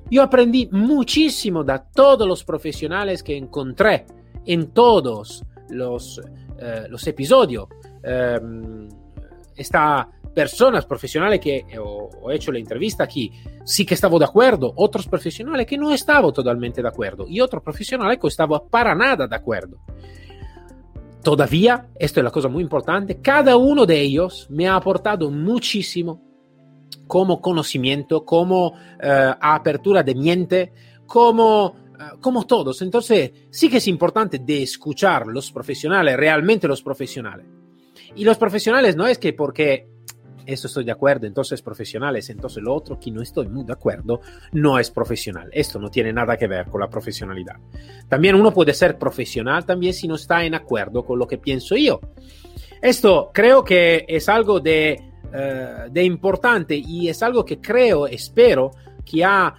yo 0.10 0.24
aprendí 0.24 0.68
muchísimo 0.72 1.64
de 1.64 1.80
todos 1.94 2.28
los 2.28 2.44
profesionales 2.44 3.24
que 3.24 3.38
encontré 3.38 4.06
en 4.46 4.72
todos 4.72 5.44
los, 5.70 6.22
eh, 6.60 6.88
episodios. 7.06 7.68
Eh, 8.04 8.40
esta 9.56 10.10
personas 10.34 10.86
profesionales 10.86 11.40
que 11.40 11.66
ho, 11.80 12.10
ho, 12.22 12.32
hecho 12.32 12.52
la 12.52 12.60
entrevista 12.60 13.04
aquí, 13.04 13.32
sí 13.66 13.86
que 13.86 13.96
estaba 13.96 14.18
de 14.20 14.26
acuerdo, 14.26 14.72
otros 14.76 15.08
profesionales 15.08 15.66
que 15.66 15.78
no 15.78 15.92
estaba 15.92 16.32
totalmente 16.32 16.82
de 16.82 16.88
acuerdo 16.88 17.26
y 17.28 17.42
otros 17.42 17.62
profesionales 17.62 18.20
que 18.20 18.28
estaba 18.28 18.64
para 18.64 18.96
nada 18.96 19.28
de 19.28 19.36
acuerdo. 19.36 19.78
Todavía, 21.22 21.88
esto 21.96 22.22
es 22.22 22.24
la 22.24 22.32
cosa 22.32 22.48
muy 22.48 22.64
importante, 22.64 23.20
cada 23.20 23.58
uno 23.58 23.86
de 23.86 24.00
ellos 24.00 24.48
me 24.50 24.68
ha 24.68 24.76
aportado 24.76 25.30
muchísimo 25.30 26.29
como 27.10 27.42
conocimiento, 27.42 28.24
como 28.24 28.68
uh, 28.68 28.76
apertura 29.42 30.04
de 30.04 30.14
mente, 30.14 30.72
como, 31.08 31.66
uh, 31.66 32.20
como 32.22 32.46
todos. 32.46 32.84
Entonces, 32.84 33.32
sí 33.50 33.68
que 33.68 33.78
es 33.78 33.88
importante 33.88 34.38
de 34.38 34.62
escuchar 34.62 35.26
los 35.26 35.52
profesionales, 35.52 36.16
realmente 36.16 36.68
los 36.68 36.84
profesionales. 36.84 37.48
Y 38.16 38.24
los 38.24 38.38
profesionales 38.38 38.96
no 38.96 39.08
es 39.08 39.18
que 39.18 39.34
porque 39.34 39.88
eso 40.46 40.68
estoy 40.68 40.84
de 40.84 40.92
acuerdo, 40.92 41.26
entonces 41.26 41.64
profesionales, 41.64 42.30
entonces 42.30 42.62
lo 42.62 42.76
otro 42.76 43.00
que 43.00 43.10
no 43.10 43.24
estoy 43.24 43.48
muy 43.48 43.64
de 43.64 43.74
acuerdo 43.74 44.22
no 44.52 44.78
es 44.78 44.92
profesional. 44.92 45.50
Esto 45.52 45.80
no 45.80 45.90
tiene 45.90 46.14
nada 46.14 46.38
que 46.38 46.46
ver 46.46 46.68
con 46.68 46.80
la 46.80 46.92
profesionalidad. 46.92 47.56
También 48.08 48.36
uno 48.36 48.54
puede 48.54 48.76
ser 48.76 49.00
profesional 49.00 49.66
también 49.66 49.96
si 49.96 50.08
no 50.08 50.14
está 50.14 50.44
en 50.44 50.54
acuerdo 50.54 51.04
con 51.04 51.18
lo 51.18 51.26
que 51.26 51.40
pienso 51.40 51.76
yo. 51.76 52.00
Esto 52.84 53.32
creo 53.34 53.64
que 53.64 54.06
es 54.08 54.30
algo 54.30 54.60
de, 54.60 55.09
uh, 55.34 55.92
de 55.92 56.04
importante 56.04 56.76
y 56.76 57.10
es 57.10 57.22
algo 57.24 57.46
que 57.46 57.60
creo, 57.60 58.08
espero, 58.08 58.72
que 59.06 59.24
ha, 59.24 59.56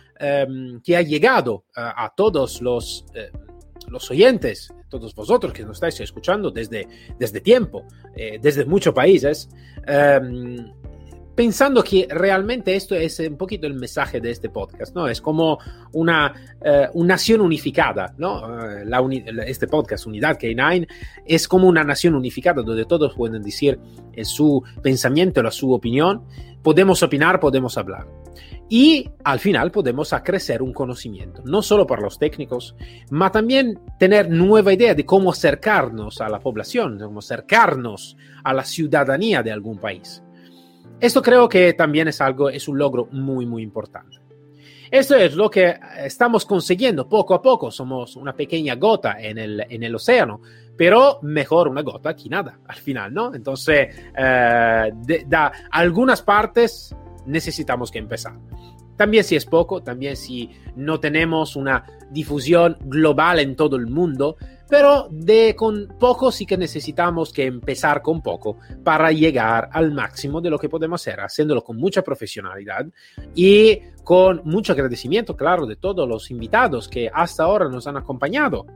um, 0.47 0.81
que 0.81 0.97
ha 0.97 1.03
llegado 1.03 1.65
a, 1.75 2.05
a 2.05 2.15
todos 2.15 2.61
los, 2.63 3.05
uh, 3.15 3.91
los 3.91 4.11
oyentes 4.11 4.73
todos 4.91 5.15
vosotros 5.15 5.53
que 5.55 5.65
nos 5.65 5.77
estáis 5.77 6.01
escuchando 6.01 6.51
desde, 6.51 6.87
desde 7.19 7.41
tiempo, 7.41 7.87
eh, 8.15 8.39
desde 8.43 8.67
muchos 8.67 8.93
países, 8.93 9.49
um, 9.89 10.57
pensando 11.41 11.83
que 11.83 12.07
realmente 12.11 12.77
esto 12.77 12.95
es 12.95 13.19
un 13.21 13.39
poquito 13.39 13.67
el 13.67 13.73
mensaje 13.73 14.21
de 14.21 14.31
este 14.31 14.51
podcast, 14.51 14.95
¿no? 14.95 15.09
Es 15.09 15.23
como 15.23 15.59
una, 15.93 16.35
uh, 16.61 16.99
una 16.99 17.15
nación 17.15 17.41
unificada, 17.41 18.15
¿no? 18.19 18.43
Uh, 18.43 18.85
la 18.85 19.01
uni 19.01 19.25
este 19.47 19.67
podcast, 19.67 20.05
Unidad 20.05 20.39
K9, 20.39 20.87
es 21.25 21.49
como 21.49 21.67
una 21.67 21.83
nación 21.83 22.15
unificada 22.15 22.61
donde 22.61 22.85
todos 22.85 23.15
pueden 23.15 23.43
decir 23.43 23.81
eh, 24.13 24.23
su 24.23 24.63
pensamiento, 24.83 25.43
la 25.43 25.51
su 25.51 25.73
opinión, 25.73 26.25
podemos 26.63 27.03
opinar, 27.03 27.41
podemos 27.41 27.79
hablar. 27.79 28.07
Y 28.69 29.09
al 29.25 29.41
final 29.41 29.71
podemos 29.71 30.15
crecer 30.23 30.61
un 30.61 30.75
conocimiento, 30.75 31.41
no 31.47 31.63
solo 31.63 31.87
para 31.87 32.03
los 32.03 32.19
técnicos, 32.19 32.77
ma 33.09 33.33
también 33.33 33.81
tener 33.99 34.29
nueva 34.29 34.75
idea 34.75 34.95
de 34.95 35.07
cómo 35.07 35.33
acercarnos 35.33 36.21
a 36.21 36.29
la 36.29 36.39
población, 36.39 36.99
cómo 36.99 37.21
acercarnos 37.21 38.19
a 38.45 38.53
la 38.53 38.63
ciudadanía 38.63 39.43
de 39.43 39.53
algún 39.53 39.79
país. 39.79 40.23
Esto 41.01 41.23
creo 41.23 41.49
que 41.49 41.73
también 41.73 42.09
es 42.09 42.21
algo, 42.21 42.51
es 42.51 42.69
un 42.69 42.79
logro 42.79 43.07
muy, 43.11 43.47
muy 43.47 43.63
importante. 43.63 44.19
Esto 44.91 45.15
es 45.15 45.37
lo 45.37 45.49
que 45.49 45.79
estamos 45.99 46.45
consiguiendo 46.45 47.09
poco 47.09 47.35
a 47.35 47.41
poco. 47.41 47.71
Somos 47.71 48.17
una 48.17 48.35
pequeña 48.35 48.75
gota 48.75 49.21
en 49.21 49.39
el, 49.39 49.65
en 49.69 49.83
el 49.85 49.95
océano, 49.95 50.41
pero 50.77 51.21
mejor 51.23 51.69
una 51.69 51.83
gota 51.83 52.17
que 52.17 52.29
nada 52.29 52.59
al 52.67 52.77
final, 52.77 53.15
¿no? 53.15 53.35
Entonces, 53.35 53.95
eh, 54.17 54.91
de 54.95 55.27
algunas 55.71 56.23
partes 56.23 56.95
necesitamos 57.27 57.91
que 57.91 57.99
empezar. 57.99 58.35
También 58.97 59.25
si 59.25 59.37
es 59.37 59.47
poco, 59.47 59.83
también 59.83 60.17
si 60.17 60.51
no 60.77 61.01
tenemos 61.01 61.57
una 61.57 61.85
difusión 62.11 62.77
global 62.81 63.39
en 63.39 63.57
todo 63.57 63.77
el 63.77 63.87
mundo, 63.87 64.37
pero 64.71 65.09
de 65.11 65.55
con 65.57 65.97
poco 65.99 66.31
sí 66.31 66.47
que 66.47 66.57
necesitamos 66.57 67.33
que 67.33 67.45
empezar 67.45 68.01
con 68.01 68.23
poco 68.23 68.59
para 68.85 69.11
llegar 69.11 69.69
al 69.73 69.93
máximo 69.93 70.41
de 70.41 70.49
lo 70.49 70.59
que 70.59 70.69
podemos 70.69 71.03
hacer, 71.03 71.21
haciéndolo 71.21 71.63
con 71.63 71.77
mucha 71.77 72.03
profesionalidad 72.03 72.87
y 73.35 73.81
con 74.05 74.43
mucho 74.45 74.73
agradecimiento, 74.73 75.37
claro, 75.37 75.67
de 75.67 75.77
todos 75.77 76.09
los 76.09 76.31
invitados 76.31 76.89
que 76.89 77.11
hasta 77.13 77.43
ahora 77.43 77.69
nos 77.69 77.87
han 77.87 77.97
acompañado 77.97 78.67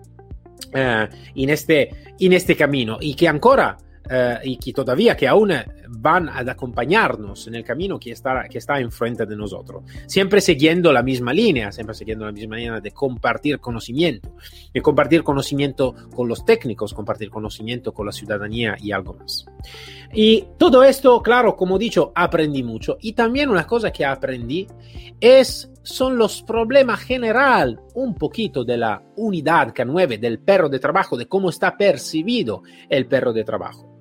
eh, 0.72 1.08
en, 1.34 1.50
este, 1.50 1.90
en 2.18 2.32
este 2.32 2.56
camino 2.56 2.98
y 3.00 3.14
que 3.14 3.28
ancora 3.28 3.78
eh, 4.08 4.38
y 4.44 4.56
que 4.58 4.72
todavía 4.72 5.16
que 5.16 5.26
aún 5.26 5.52
van 5.88 6.28
a 6.28 6.40
acompañarnos 6.40 7.46
en 7.46 7.54
el 7.54 7.64
camino 7.64 7.98
que 7.98 8.12
está, 8.12 8.46
que 8.48 8.58
está 8.58 8.78
enfrente 8.80 9.26
de 9.26 9.36
nosotros. 9.36 9.84
Siempre 10.06 10.40
siguiendo 10.40 10.92
la 10.92 11.02
misma 11.02 11.32
línea, 11.32 11.72
siempre 11.72 11.94
siguiendo 11.94 12.26
la 12.26 12.32
misma 12.32 12.56
línea 12.56 12.80
de 12.80 12.90
compartir 12.90 13.60
conocimiento, 13.60 14.34
de 14.72 14.82
compartir 14.82 15.22
conocimiento 15.22 15.94
con 16.14 16.28
los 16.28 16.44
técnicos, 16.44 16.92
compartir 16.92 17.30
conocimiento 17.30 17.92
con 17.92 18.06
la 18.06 18.12
ciudadanía 18.12 18.76
y 18.80 18.92
algo 18.92 19.14
más. 19.14 19.46
Y 20.12 20.44
todo 20.58 20.84
esto, 20.84 21.22
claro, 21.22 21.56
como 21.56 21.78
dicho, 21.78 22.12
aprendí 22.14 22.62
mucho. 22.62 22.98
Y 23.00 23.14
también 23.14 23.48
una 23.48 23.66
cosa 23.66 23.90
que 23.90 24.04
aprendí 24.04 24.66
es 25.20 25.70
son 25.82 26.16
los 26.16 26.42
problemas 26.42 27.00
general 27.00 27.80
un 27.94 28.14
poquito 28.14 28.64
de 28.64 28.78
la 28.78 29.02
unidad 29.16 29.72
K9, 29.74 30.18
del 30.18 30.40
perro 30.40 30.68
de 30.68 30.78
trabajo, 30.78 31.16
de 31.16 31.26
cómo 31.26 31.50
está 31.50 31.76
percibido 31.76 32.62
el 32.88 33.06
perro 33.06 33.32
de 33.32 33.44
trabajo. 33.44 33.93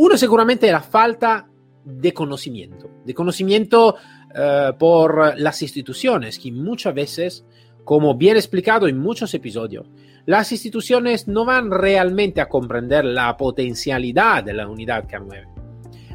Uno 0.00 0.16
seguramente 0.16 0.70
la 0.70 0.80
falta 0.80 1.48
de 1.84 2.14
conocimiento, 2.14 2.88
de 3.04 3.12
conocimiento 3.14 3.96
uh, 3.96 4.78
por 4.78 5.36
las 5.36 5.60
instituciones, 5.60 6.38
que 6.38 6.52
muchas 6.52 6.94
veces, 6.94 7.44
como 7.82 8.14
bien 8.14 8.36
explicado 8.36 8.86
en 8.86 8.96
muchos 8.96 9.34
episodios, 9.34 9.88
las 10.24 10.52
instituciones 10.52 11.26
no 11.26 11.44
van 11.44 11.72
realmente 11.72 12.40
a 12.40 12.48
comprender 12.48 13.04
la 13.04 13.36
potencialidad 13.36 14.44
de 14.44 14.54
la 14.54 14.68
unidad 14.68 15.08
K9. 15.08 15.48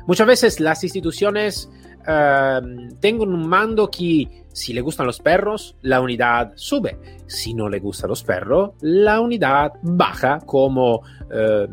Muchas 0.07 0.27
veces 0.27 0.61
las 0.61 0.81
instituciones 0.85 1.69
uh, 2.07 2.65
tienen 3.01 3.21
un 3.21 3.49
mando 3.49 3.91
que 3.91 4.45
si 4.53 4.71
le 4.71 4.79
gustan 4.79 5.07
los 5.07 5.19
perros, 5.19 5.75
la 5.81 5.99
unidad 5.99 6.53
sube. 6.55 7.25
Si 7.27 7.53
no 7.53 7.67
le 7.67 7.81
gustan 7.81 8.11
los 8.11 8.23
perros, 8.23 8.75
la 8.79 9.19
unidad 9.19 9.73
baja 9.81 10.39
como, 10.39 10.99
uh, 10.99 11.67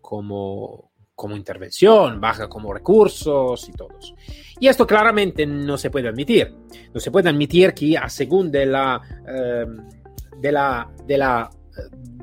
como, 0.00 0.85
como 1.16 1.34
intervención, 1.34 2.20
baja 2.20 2.46
como 2.46 2.72
recursos 2.72 3.68
y 3.68 3.72
todos. 3.72 4.14
Y 4.60 4.68
esto 4.68 4.86
claramente 4.86 5.46
no 5.46 5.78
se 5.78 5.90
puede 5.90 6.08
admitir. 6.08 6.54
No 6.92 7.00
se 7.00 7.10
puede 7.10 7.30
admitir 7.30 7.72
que 7.72 7.98
según 8.08 8.52
de 8.52 8.66
la, 8.66 9.00
eh, 9.26 9.66
de 10.38 10.52
la, 10.52 10.88
de 11.06 11.18
la, 11.18 11.50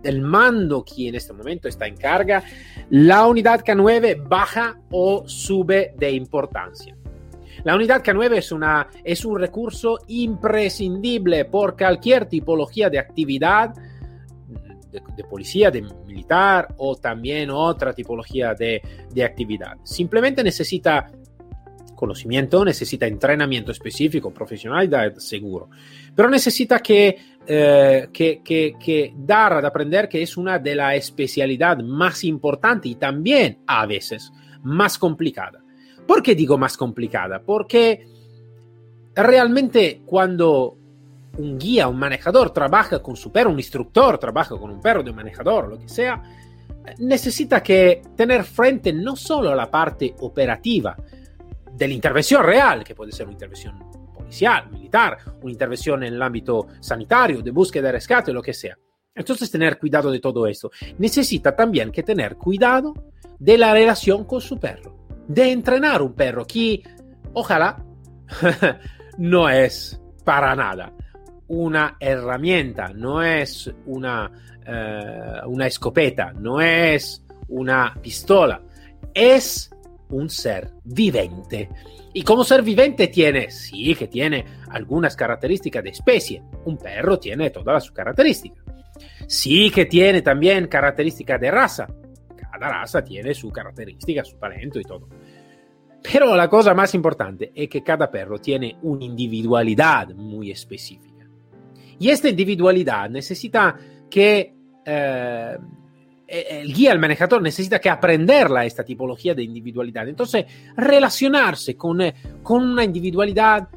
del 0.01 0.21
mando 0.21 0.85
que 0.85 1.09
en 1.09 1.15
este 1.15 1.33
momento 1.33 1.67
está 1.67 1.88
en 1.88 1.97
carga, 1.97 2.43
la 2.91 3.25
unidad 3.25 3.63
K9 3.65 4.27
baja 4.27 4.79
o 4.91 5.23
sube 5.27 5.93
de 5.97 6.12
importancia. 6.12 6.95
La 7.63 7.75
unidad 7.75 8.03
K9 8.03 8.38
es, 8.38 8.51
una, 8.51 8.89
es 9.03 9.25
un 9.25 9.39
recurso 9.39 10.00
imprescindible 10.07 11.45
por 11.45 11.75
cualquier 11.77 12.25
tipología 12.25 12.89
de 12.89 13.00
actividad 13.00 13.73
de, 15.01 15.23
policía, 15.23 15.71
de 15.71 15.81
militar 15.81 16.73
o 16.77 16.95
también 16.95 17.50
otra 17.50 17.93
tipología 17.93 18.53
de, 18.53 18.81
de 19.12 19.23
actividad. 19.23 19.77
Simplemente 19.83 20.43
necesita 20.43 21.12
conocimiento, 21.95 22.65
necesita 22.65 23.07
entrenamiento 23.07 23.71
específico, 23.71 24.33
profesionalidad 24.33 25.15
seguro, 25.15 25.69
pero 26.13 26.29
necesita 26.29 26.79
que, 26.79 27.17
eh, 27.47 28.09
que, 28.12 28.41
que, 28.43 28.73
que, 28.77 29.13
dar 29.15 29.53
a 29.53 29.67
aprender 29.67 30.09
que 30.09 30.21
es 30.21 30.35
una 30.35 30.59
de 30.59 30.75
las 30.75 30.95
especialidades 30.95 31.85
más 31.85 32.23
importantes 32.25 32.91
y 32.91 32.95
también 32.95 33.59
a 33.67 33.85
veces 33.85 34.31
más 34.63 34.97
complicada. 34.97 35.63
¿Por 36.05 36.21
qué 36.21 36.35
digo 36.35 36.57
más 36.57 36.75
complicada? 36.75 37.41
Porque 37.41 38.05
realmente 39.15 40.01
cuando 40.05 40.77
un 41.37 41.57
guía, 41.57 41.87
un 41.87 41.97
manejador 41.97 42.51
trabaja 42.51 43.01
con 43.01 43.15
su 43.15 43.31
perro, 43.31 43.49
un 43.49 43.59
instructor 43.59 44.17
trabaja 44.17 44.55
con 44.57 44.69
un 44.69 44.81
perro 44.81 45.03
de 45.03 45.09
un 45.09 45.15
manejador, 45.15 45.69
lo 45.69 45.79
que 45.79 45.89
sea, 45.89 46.21
necesita 46.99 47.63
que 47.63 48.01
tener 48.15 48.43
frente 48.43 48.93
no 48.93 49.15
solo 49.15 49.51
a 49.51 49.55
la 49.55 49.69
parte 49.69 50.13
operativa 50.19 50.95
de 51.71 51.87
la 51.87 51.93
intervención 51.93 52.43
real, 52.43 52.83
que 52.83 52.93
puede 52.93 53.11
ser 53.11 53.25
una 53.25 53.33
intervención 53.33 53.79
policial, 54.13 54.69
militar, 54.69 55.17
una 55.41 55.51
intervención 55.51 56.03
en 56.03 56.13
el 56.13 56.21
ámbito 56.21 56.67
sanitario, 56.79 57.41
de 57.41 57.51
búsqueda 57.51 57.89
y 57.89 57.93
rescate, 57.93 58.31
lo 58.31 58.41
que 58.41 58.53
sea. 58.53 58.77
Entonces, 59.15 59.49
tener 59.49 59.77
cuidado 59.77 60.11
de 60.11 60.19
todo 60.19 60.47
esto. 60.47 60.71
Necesita 60.97 61.55
también 61.55 61.91
que 61.91 62.03
tener 62.03 62.35
cuidado 62.35 62.93
de 63.39 63.57
la 63.57 63.73
relación 63.73 64.25
con 64.25 64.41
su 64.41 64.59
perro, 64.59 65.07
de 65.27 65.51
entrenar 65.51 66.01
un 66.01 66.13
perro 66.13 66.45
que, 66.45 66.83
ojalá, 67.33 67.83
no 69.17 69.49
es 69.49 69.99
para 70.23 70.55
nada 70.55 70.93
una 71.47 71.97
herramienta, 72.00 72.89
no 72.93 73.21
es 73.21 73.71
una, 73.85 74.29
uh, 74.29 75.50
una 75.50 75.67
escopeta, 75.67 76.33
no 76.33 76.62
es 76.62 77.23
una 77.50 77.93
pistola, 78.01 78.62
es 79.13 79.69
un 80.09 80.29
ser 80.29 80.71
vivente. 80.83 81.69
Y 82.13 82.23
como 82.23 82.43
ser 82.43 82.62
vivente 82.62 83.07
tiene, 83.07 83.50
sí, 83.50 83.95
que 83.95 84.07
tiene 84.07 84.45
algunas 84.69 85.15
características 85.15 85.83
de 85.83 85.89
especie. 85.89 86.43
Un 86.65 86.77
perro 86.77 87.17
tiene 87.17 87.50
todas 87.50 87.83
sus 87.83 87.93
características. 87.93 88.63
Sí 89.27 89.71
que 89.71 89.85
tiene 89.85 90.21
también 90.21 90.67
características 90.67 91.41
de 91.41 91.51
raza. 91.51 91.88
Cada 92.35 92.69
raza 92.69 93.03
tiene 93.03 93.33
su 93.33 93.50
característica, 93.50 94.23
su 94.23 94.38
talento 94.38 94.79
y 94.79 94.83
todo. 94.83 95.09
Pero 96.03 96.35
la 96.35 96.50
cosa 96.50 96.73
más 96.73 96.93
importante 96.93 97.51
es 97.55 97.69
que 97.69 97.81
cada 97.81 98.12
perro 98.12 98.38
tiene 98.38 98.77
una 98.83 99.05
individualidad 99.05 100.09
muy 100.09 100.51
específica. 100.51 101.12
Y 102.00 102.09
esta 102.09 102.29
individualidad 102.29 103.09
necesita 103.09 103.77
que 104.09 104.53
eh, 104.85 105.57
el 106.27 106.73
guía, 106.73 106.91
el 106.91 107.00
manejador, 107.00 107.41
necesita 107.41 107.79
que 107.79 107.89
aprenderla 107.89 108.65
esta 108.65 108.83
tipología 108.83 109.35
de 109.35 109.43
individualidad. 109.43 110.07
Entonces, 110.07 110.45
relacionarse 110.75 111.75
con, 111.75 112.01
eh, 112.01 112.13
con 112.41 112.63
una 112.63 112.83
individualidad 112.83 113.67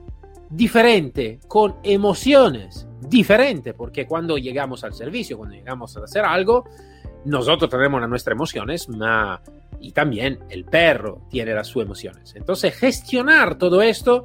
diferente, 0.48 1.40
con 1.46 1.76
emociones 1.82 2.86
diferentes, 3.00 3.74
porque 3.74 4.06
cuando 4.06 4.38
llegamos 4.38 4.84
al 4.84 4.94
servicio, 4.94 5.36
cuando 5.36 5.56
llegamos 5.56 5.96
a 5.96 6.04
hacer 6.04 6.24
algo, 6.24 6.64
nosotros 7.24 7.68
tenemos 7.68 8.08
nuestras 8.08 8.34
emociones, 8.34 8.88
ma 8.88 9.40
y 9.80 9.92
también 9.92 10.38
el 10.48 10.64
perro 10.64 11.26
tiene 11.28 11.52
las 11.52 11.66
sus 11.66 11.82
emociones. 11.82 12.34
Entonces, 12.36 12.74
gestionar 12.74 13.58
todo 13.58 13.82
esto 13.82 14.24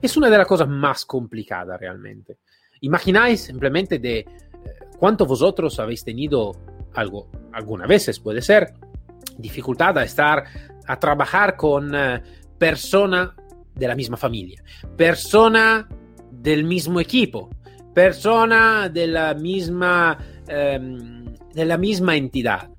es 0.00 0.16
una 0.16 0.30
de 0.30 0.38
las 0.38 0.46
cosas 0.46 0.68
más 0.68 1.04
complicadas 1.04 1.80
realmente. 1.80 2.38
Imagináis 2.80 3.42
simplemente 3.42 3.98
de 3.98 4.18
eh, 4.18 4.26
cuánto 4.98 5.26
vosotros 5.26 5.78
habéis 5.78 6.04
tenido 6.04 6.52
algo, 6.94 7.28
algunas 7.52 7.88
veces 7.88 8.20
puede 8.20 8.42
ser, 8.42 8.74
dificultad 9.38 9.98
a 9.98 10.04
estar, 10.04 10.44
a 10.86 10.98
trabajar 10.98 11.56
con 11.56 11.94
eh, 11.94 12.22
persona 12.58 13.34
de 13.74 13.88
la 13.88 13.94
misma 13.94 14.16
familia, 14.16 14.62
persona 14.96 15.88
del 16.30 16.64
mismo 16.64 17.00
equipo, 17.00 17.50
persona 17.94 18.88
de 18.88 19.06
la 19.06 19.34
misma, 19.34 20.18
em, 20.48 21.24
de 21.52 21.64
la 21.64 21.76
misma 21.76 22.16
entidad 22.16 22.70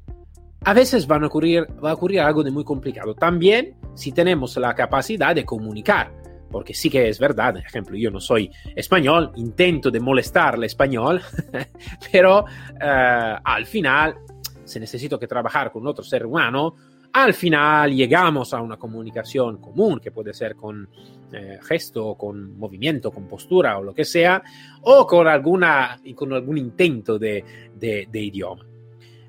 a 0.68 0.74
veces 0.74 1.08
van 1.08 1.24
a 1.24 1.28
ocurrir, 1.28 1.66
va 1.82 1.92
a 1.92 1.94
ocurrir 1.94 2.20
algo 2.20 2.44
de 2.44 2.52
muy 2.52 2.66
complicado. 2.66 3.16
También 3.16 3.76
si 3.96 4.12
tenemos 4.12 4.58
la 4.58 4.76
capacidad 4.76 5.34
de 5.34 5.46
comunicar, 5.46 6.12
porque 6.50 6.74
sí 6.74 6.90
que 6.90 7.10
es 7.10 7.20
verdad, 7.20 7.54
por 7.54 7.64
ejemplo, 7.64 7.98
yo 7.98 8.12
no 8.12 8.20
soy 8.20 8.52
español, 8.76 9.32
intento 9.36 9.92
de 9.92 10.00
molestar 10.00 10.56
el 10.56 10.64
español, 10.64 11.22
pero 12.12 12.46
eh, 12.82 13.36
al 13.44 13.66
final, 13.66 14.16
si 14.64 14.80
necesito 14.80 15.20
que 15.20 15.28
trabajar 15.28 15.72
con 15.72 15.86
otro 15.88 16.04
ser 16.04 16.26
humano, 16.26 16.76
al 17.14 17.34
final 17.34 17.96
llegamos 17.96 18.54
a 18.54 18.62
una 18.62 18.78
comunicación 18.78 19.58
común, 19.58 20.00
que 20.00 20.12
puede 20.12 20.34
ser 20.34 20.56
con 20.56 20.88
eh, 21.32 21.60
gesto, 21.62 22.16
con 22.16 22.58
movimiento, 22.58 23.12
con 23.12 23.28
postura 23.28 23.78
o 23.80 23.84
lo 23.84 23.94
que 23.94 24.06
sea, 24.06 24.42
o 24.82 25.08
con, 25.08 25.28
alguna, 25.28 26.00
con 26.16 26.34
algún 26.34 26.58
intento 26.58 27.18
de, 27.18 27.44
de, 27.76 28.08
de 28.12 28.20
idioma. 28.20 28.64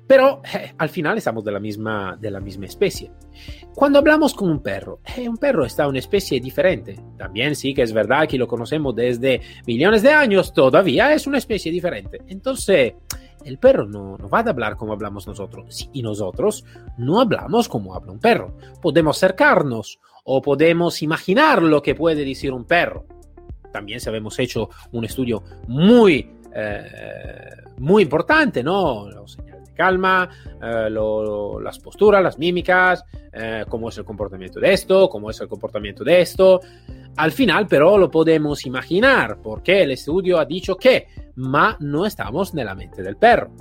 Pero 0.09 0.41
eh, 0.51 0.73
al 0.75 0.89
final 0.89 1.19
estamos 1.19 1.43
de 1.45 1.51
la, 1.51 1.59
misma, 1.59 2.17
de 2.19 2.31
la 2.31 2.39
misma 2.39 2.65
especie. 2.65 3.11
Cuando 3.75 3.99
hablamos 3.99 4.33
con 4.33 4.49
un 4.49 4.59
perro, 4.59 5.01
eh, 5.15 5.29
un 5.29 5.37
perro 5.37 5.65
está 5.65 5.87
una 5.87 5.99
especie 5.99 6.41
diferente. 6.41 6.99
También 7.15 7.55
sí 7.55 7.75
que 7.75 7.83
es 7.83 7.93
verdad 7.93 8.27
que 8.27 8.39
lo 8.39 8.47
conocemos 8.47 8.95
desde 8.95 9.39
millones 9.67 10.01
de 10.01 10.09
años, 10.09 10.51
todavía 10.51 11.13
es 11.13 11.27
una 11.27 11.37
especie 11.37 11.71
diferente. 11.71 12.21
Entonces, 12.25 12.95
el 13.45 13.59
perro 13.59 13.85
no, 13.85 14.17
no 14.17 14.27
va 14.29 14.39
a 14.39 14.49
hablar 14.49 14.77
como 14.77 14.93
hablamos 14.93 15.27
nosotros. 15.27 15.87
Y 15.93 16.01
nosotros 16.01 16.65
no 16.97 17.21
hablamos 17.21 17.69
como 17.69 17.93
habla 17.93 18.11
un 18.11 18.19
perro. 18.19 18.57
Podemos 18.81 19.15
acercarnos 19.15 19.99
o 20.23 20.41
podemos 20.41 21.03
imaginar 21.03 21.61
lo 21.61 21.83
que 21.83 21.93
puede 21.93 22.25
decir 22.25 22.51
un 22.51 22.65
perro. 22.65 23.05
También 23.71 23.99
si 23.99 24.09
habemos 24.09 24.39
hecho 24.39 24.71
un 24.91 25.05
estudio 25.05 25.43
muy, 25.67 26.27
eh, 26.55 27.51
muy 27.77 28.01
importante, 28.01 28.63
¿no? 28.63 29.07
Los 29.11 29.37
calma, 29.79 30.29
eh, 30.61 30.89
lo, 30.89 31.57
las 31.61 31.79
posturas, 31.79 32.21
las 32.21 32.37
mímicas, 32.37 33.05
eh, 33.31 33.63
cómo 33.69 33.87
es 33.87 33.97
el 33.97 34.03
comportamiento 34.03 34.59
de 34.59 34.73
esto, 34.73 35.07
cómo 35.07 35.29
es 35.29 35.39
el 35.39 35.47
comportamiento 35.47 36.03
de 36.03 36.19
esto. 36.19 36.59
Al 37.15 37.31
final 37.31 37.65
pero 37.65 37.97
lo 37.97 38.11
podemos 38.11 38.65
imaginar 38.65 39.37
porque 39.41 39.83
el 39.83 39.91
estudio 39.91 40.37
ha 40.37 40.43
dicho 40.43 40.75
que, 40.75 41.07
ma 41.35 41.77
no 41.79 42.05
estamos 42.05 42.53
en 42.53 42.65
la 42.65 42.75
mente 42.75 43.01
del 43.01 43.15
perro. 43.15 43.51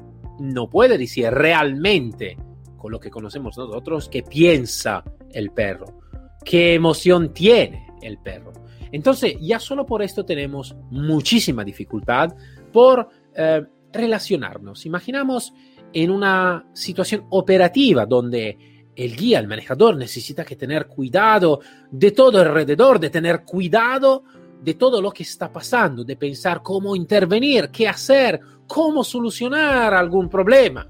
No 0.40 0.68
puede 0.68 0.98
decir 0.98 1.30
realmente 1.30 2.36
con 2.76 2.90
lo 2.90 2.98
que 2.98 3.10
conocemos 3.10 3.56
nosotros 3.56 4.08
qué 4.08 4.24
piensa 4.24 5.04
el 5.30 5.50
perro, 5.52 6.00
qué 6.44 6.74
emoción 6.74 7.32
tiene 7.32 7.86
el 8.02 8.18
perro. 8.18 8.52
Entonces 8.90 9.36
ya 9.40 9.60
solo 9.60 9.86
por 9.86 10.02
esto 10.02 10.24
tenemos 10.24 10.74
muchísima 10.90 11.62
dificultad 11.62 12.34
por 12.72 13.08
eh, 13.36 13.62
relacionarnos. 13.92 14.86
Imaginamos 14.86 15.52
en 15.92 16.10
una 16.10 16.66
situación 16.72 17.26
operativa 17.30 18.06
donde 18.06 18.58
el 18.94 19.16
guía, 19.16 19.38
el 19.38 19.46
manejador 19.46 19.96
necesita 19.96 20.44
que 20.44 20.56
tener 20.56 20.86
cuidado 20.86 21.60
de 21.90 22.10
todo 22.10 22.40
alrededor, 22.40 22.98
de 22.98 23.10
tener 23.10 23.44
cuidado 23.44 24.24
de 24.60 24.74
todo 24.74 25.00
lo 25.00 25.12
que 25.12 25.22
está 25.22 25.52
pasando, 25.52 26.04
de 26.04 26.16
pensar 26.16 26.62
cómo 26.62 26.96
intervenir, 26.96 27.70
qué 27.70 27.88
hacer, 27.88 28.40
cómo 28.66 29.04
solucionar 29.04 29.94
algún 29.94 30.28
problema. 30.28 30.88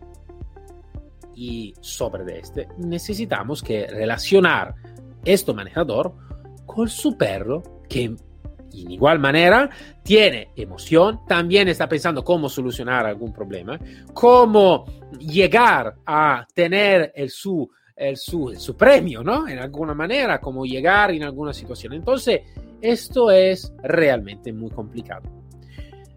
Y 1.34 1.74
sobre 1.80 2.40
este 2.40 2.68
necesitamos 2.78 3.62
que 3.62 3.86
relacionar 3.86 4.74
este 5.24 5.52
manejador 5.52 6.14
con 6.66 6.88
su 6.88 7.16
perro 7.16 7.62
que 7.88 8.16
en 8.72 8.90
igual 8.90 9.18
manera 9.18 9.68
tiene 10.02 10.48
emoción, 10.56 11.20
también 11.26 11.68
está 11.68 11.88
pensando 11.88 12.24
cómo 12.24 12.48
solucionar 12.48 13.06
algún 13.06 13.32
problema, 13.32 13.78
cómo 14.12 14.84
llegar 15.18 15.94
a 16.06 16.46
tener 16.54 17.12
el 17.14 17.30
su, 17.30 17.70
el 17.96 18.16
su, 18.16 18.54
su 18.56 18.76
premio, 18.76 19.22
¿no? 19.22 19.48
En 19.48 19.58
alguna 19.58 19.94
manera, 19.94 20.40
cómo 20.40 20.64
llegar 20.64 21.10
en 21.10 21.24
alguna 21.24 21.52
situación. 21.52 21.94
Entonces, 21.94 22.42
esto 22.80 23.30
es 23.30 23.72
realmente 23.82 24.52
muy 24.52 24.70
complicado. 24.70 25.28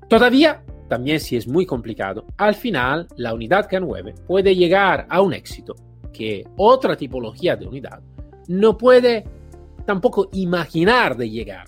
Todavía, 0.07 0.63
también 0.87 1.19
si 1.19 1.37
es 1.37 1.47
muy 1.47 1.65
complicado, 1.65 2.25
al 2.37 2.55
final 2.55 3.07
la 3.17 3.33
unidad 3.33 3.69
K9 3.69 4.25
puede 4.27 4.55
llegar 4.55 5.07
a 5.09 5.21
un 5.21 5.33
éxito 5.33 5.75
que 6.11 6.43
otra 6.57 6.95
tipología 6.95 7.55
de 7.55 7.65
unidad 7.65 8.01
no 8.47 8.77
puede 8.77 9.23
tampoco 9.85 10.29
imaginar 10.33 11.15
de 11.15 11.29
llegar 11.29 11.65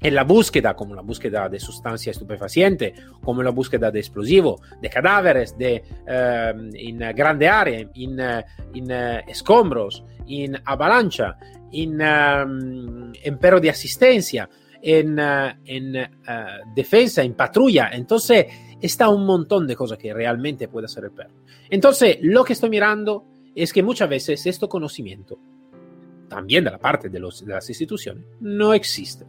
en 0.00 0.14
la 0.14 0.24
búsqueda, 0.24 0.74
como 0.74 0.94
la 0.94 1.02
búsqueda 1.02 1.48
de 1.48 1.58
sustancia 1.58 2.10
estupefaciente, 2.10 2.94
como 3.22 3.42
la 3.42 3.50
búsqueda 3.50 3.90
de 3.90 4.00
explosivo, 4.00 4.60
de 4.80 4.90
cadáveres, 4.90 5.56
de, 5.56 5.82
uh, 6.02 6.58
en 6.74 6.98
grande 7.14 7.48
área, 7.48 7.80
en, 7.80 7.90
en 7.94 8.90
uh, 8.90 9.20
escombros, 9.26 10.04
en 10.28 10.56
avalancha, 10.64 11.36
en, 11.72 11.94
um, 11.94 13.12
en 13.22 13.38
perro 13.38 13.60
de 13.60 13.70
asistencia, 13.70 14.48
en, 14.82 15.18
en 15.18 16.10
defensa, 16.74 17.22
en 17.22 17.34
patrulla. 17.34 17.90
Entonces, 17.92 18.46
está 18.80 19.08
un 19.08 19.24
montón 19.24 19.66
de 19.66 19.74
cosas 19.74 19.98
que 19.98 20.12
realmente 20.12 20.68
puede 20.68 20.84
hacer 20.84 21.04
el 21.04 21.10
perro. 21.10 21.34
Entonces, 21.70 22.18
lo 22.22 22.44
que 22.44 22.52
estoy 22.52 22.70
mirando 22.70 23.24
es 23.54 23.72
que 23.72 23.82
muchas 23.82 24.08
veces 24.08 24.46
este 24.46 24.68
conocimiento, 24.68 25.38
también 26.28 26.64
de 26.64 26.70
la 26.70 26.78
parte 26.78 27.08
de, 27.08 27.18
los, 27.18 27.44
de 27.44 27.54
las 27.54 27.68
instituciones, 27.68 28.24
no 28.40 28.74
existe. 28.74 29.24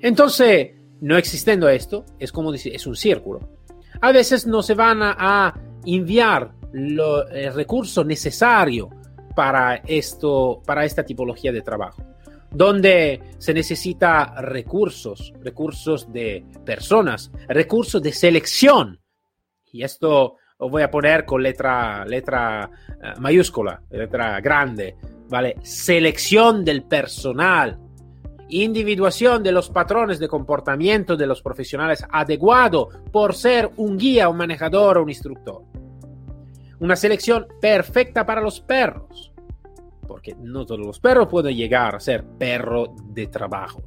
Entonces, 0.00 0.72
no 1.00 1.16
existiendo 1.16 1.68
esto, 1.68 2.04
es 2.18 2.32
como 2.32 2.52
decir, 2.52 2.74
es 2.74 2.86
un 2.86 2.96
círculo. 2.96 3.40
A 4.00 4.12
veces 4.12 4.46
no 4.46 4.62
se 4.62 4.74
van 4.74 5.00
a, 5.02 5.54
enviar 5.86 6.54
lo, 6.72 7.28
el 7.28 7.52
recurso 7.52 8.02
necesario 8.04 8.88
para, 9.36 9.76
esto, 9.86 10.62
para 10.64 10.84
esta 10.84 11.04
tipología 11.04 11.52
de 11.52 11.60
trabajo, 11.60 12.02
donde 12.50 13.20
se 13.36 13.52
necesita 13.52 14.40
recursos, 14.40 15.34
recursos 15.42 16.10
de 16.10 16.44
personas, 16.64 17.30
recursos 17.48 18.00
de 18.00 18.12
selección. 18.12 18.98
Y 19.72 19.82
esto 19.82 20.36
lo 20.58 20.68
voy 20.70 20.82
a 20.82 20.90
poner 20.90 21.24
con 21.24 21.42
letra, 21.42 22.04
letra 22.06 22.70
uh, 22.88 23.20
mayúscula, 23.20 23.82
letra 23.90 24.40
grande, 24.40 24.96
¿vale? 25.28 25.56
Selección 25.62 26.64
del 26.64 26.84
personal 26.84 27.78
individuación 28.48 29.42
de 29.42 29.52
los 29.52 29.70
patrones 29.70 30.18
de 30.18 30.28
comportamiento 30.28 31.16
de 31.16 31.26
los 31.26 31.42
profesionales 31.42 32.04
adecuado 32.10 32.88
por 33.12 33.34
ser 33.34 33.70
un 33.76 33.96
guía, 33.96 34.28
un 34.28 34.36
manejador 34.36 34.98
o 34.98 35.02
un 35.02 35.08
instructor. 35.08 35.62
Una 36.80 36.96
selección 36.96 37.46
perfecta 37.60 38.26
para 38.26 38.40
los 38.40 38.60
perros, 38.60 39.32
porque 40.06 40.34
no 40.34 40.66
todos 40.66 40.86
los 40.86 41.00
perros 41.00 41.28
pueden 41.28 41.56
llegar 41.56 41.94
a 41.94 42.00
ser 42.00 42.24
perro 42.24 42.94
de 43.06 43.26
trabajo. 43.28 43.82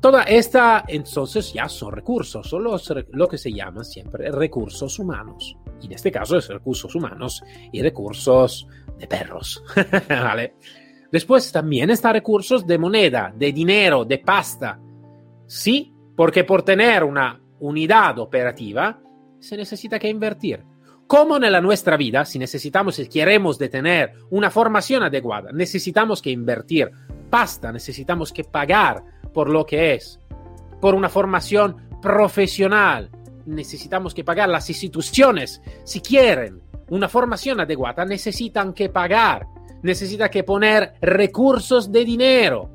Toda 0.00 0.22
esta 0.22 0.84
entonces 0.86 1.52
ya 1.52 1.68
son 1.68 1.92
recursos, 1.92 2.48
son 2.48 2.64
los, 2.64 2.92
lo 3.10 3.26
que 3.28 3.38
se 3.38 3.52
llama 3.52 3.82
siempre 3.82 4.30
recursos 4.30 4.98
humanos. 4.98 5.56
Y 5.82 5.86
en 5.86 5.92
este 5.92 6.12
caso 6.12 6.36
es 6.36 6.48
recursos 6.48 6.94
humanos 6.94 7.42
y 7.72 7.82
recursos 7.82 8.68
de 8.98 9.06
perros. 9.06 9.62
¿Vale? 10.08 10.54
Después 11.16 11.50
también 11.50 11.88
están 11.88 12.12
recursos 12.12 12.66
de 12.66 12.76
moneda, 12.76 13.32
de 13.34 13.50
dinero, 13.50 14.04
de 14.04 14.18
pasta. 14.18 14.78
Sí, 15.46 15.90
porque 16.14 16.44
por 16.44 16.62
tener 16.62 17.04
una 17.04 17.40
unidad 17.60 18.18
operativa 18.18 19.00
se 19.40 19.56
necesita 19.56 19.98
que 19.98 20.10
invertir. 20.10 20.62
Como 21.06 21.38
en 21.38 21.50
la 21.50 21.62
nuestra 21.62 21.96
vida, 21.96 22.26
si 22.26 22.38
necesitamos 22.38 22.98
y 22.98 23.08
queremos 23.08 23.58
de 23.58 23.70
tener 23.70 24.12
una 24.28 24.50
formación 24.50 25.04
adecuada, 25.04 25.52
necesitamos 25.52 26.20
que 26.20 26.28
invertir 26.28 26.90
pasta, 27.30 27.72
necesitamos 27.72 28.30
que 28.30 28.44
pagar 28.44 29.02
por 29.32 29.48
lo 29.48 29.64
que 29.64 29.94
es, 29.94 30.20
por 30.82 30.94
una 30.94 31.08
formación 31.08 31.78
profesional, 32.02 33.08
necesitamos 33.46 34.12
que 34.12 34.22
pagar 34.22 34.50
las 34.50 34.68
instituciones, 34.68 35.62
si 35.82 36.02
quieren 36.02 36.60
una 36.90 37.08
formación 37.08 37.60
adecuada, 37.60 38.04
necesitan 38.04 38.72
que 38.72 38.88
pagar, 38.88 39.46
necesitan 39.82 40.30
que 40.30 40.44
poner 40.44 40.94
recursos 41.00 41.90
de 41.90 42.04
dinero, 42.04 42.70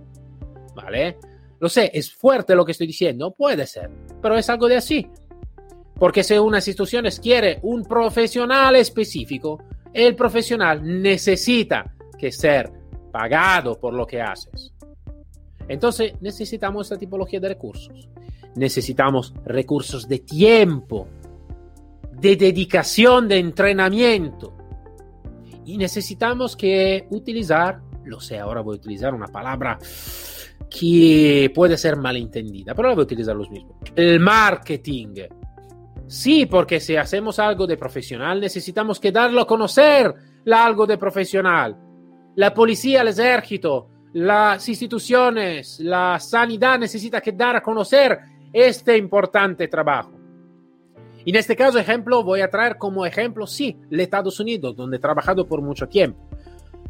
¿vale? 0.75 1.17
Lo 1.59 1.69
sé, 1.69 1.91
es 1.93 2.11
fuerte 2.11 2.55
lo 2.55 2.65
que 2.65 2.71
estoy 2.71 2.87
diciendo, 2.87 3.31
puede 3.31 3.67
ser, 3.67 3.89
pero 4.21 4.37
es 4.37 4.49
algo 4.49 4.67
de 4.67 4.77
así. 4.77 5.07
Porque 5.99 6.23
si 6.23 6.33
una 6.33 6.57
institución 6.57 7.05
quiere 7.21 7.59
un 7.61 7.83
profesional 7.85 8.75
específico, 8.75 9.61
el 9.93 10.15
profesional 10.15 10.81
necesita 10.83 11.93
que 12.17 12.31
ser 12.31 12.71
pagado 13.11 13.79
por 13.79 13.93
lo 13.93 14.07
que 14.07 14.21
haces. 14.21 14.73
Entonces 15.67 16.13
necesitamos 16.21 16.87
esta 16.87 16.97
tipología 16.97 17.39
de 17.39 17.49
recursos. 17.49 18.09
Necesitamos 18.55 19.33
recursos 19.45 20.07
de 20.07 20.19
tiempo, 20.19 21.07
de 22.21 22.35
dedicación, 22.35 23.27
de 23.27 23.39
entrenamiento. 23.39 24.55
Y 25.65 25.77
necesitamos 25.77 26.55
que 26.55 27.07
utilizar, 27.09 27.81
lo 28.05 28.19
sé, 28.19 28.39
ahora 28.39 28.61
voy 28.61 28.75
a 28.75 28.79
utilizar 28.79 29.13
una 29.13 29.27
palabra 29.27 29.77
que 30.69 31.51
puede 31.53 31.77
ser 31.77 31.97
malentendida, 31.97 32.73
pero 32.73 32.89
la 32.89 32.95
voy 32.95 33.01
a 33.01 33.05
utilizar 33.05 33.35
los 33.35 33.49
mismos. 33.49 33.75
El 33.95 34.19
marketing 34.19 35.15
Sí, 36.11 36.45
porque 36.45 36.81
si 36.81 36.97
hacemos 36.97 37.39
algo 37.39 37.65
de 37.65 37.77
profesional, 37.77 38.41
necesitamos 38.41 38.99
que 38.99 39.13
darlo 39.13 39.39
a 39.39 39.47
conocer 39.47 40.13
algo 40.51 40.85
de 40.85 40.97
profesional. 40.97 41.77
La 42.35 42.53
policía, 42.53 42.99
el 42.99 43.07
ejército, 43.07 43.87
las 44.11 44.67
instituciones, 44.67 45.79
la 45.79 46.19
sanidad 46.19 46.77
necesita 46.77 47.21
que 47.21 47.31
dar 47.31 47.55
a 47.55 47.63
conocer 47.63 48.19
este 48.51 48.97
importante 48.97 49.69
trabajo. 49.69 50.20
En 51.25 51.35
este 51.35 51.55
caso, 51.55 51.77
ejemplo, 51.77 52.23
voy 52.23 52.41
a 52.41 52.49
traer 52.49 52.77
como 52.77 53.05
ejemplo, 53.05 53.45
sí, 53.47 53.77
los 53.89 54.01
Estados 54.01 54.39
Unidos, 54.39 54.75
donde 54.75 54.97
he 54.97 54.99
trabajado 54.99 55.47
por 55.47 55.61
mucho 55.61 55.87
tiempo. 55.87 56.19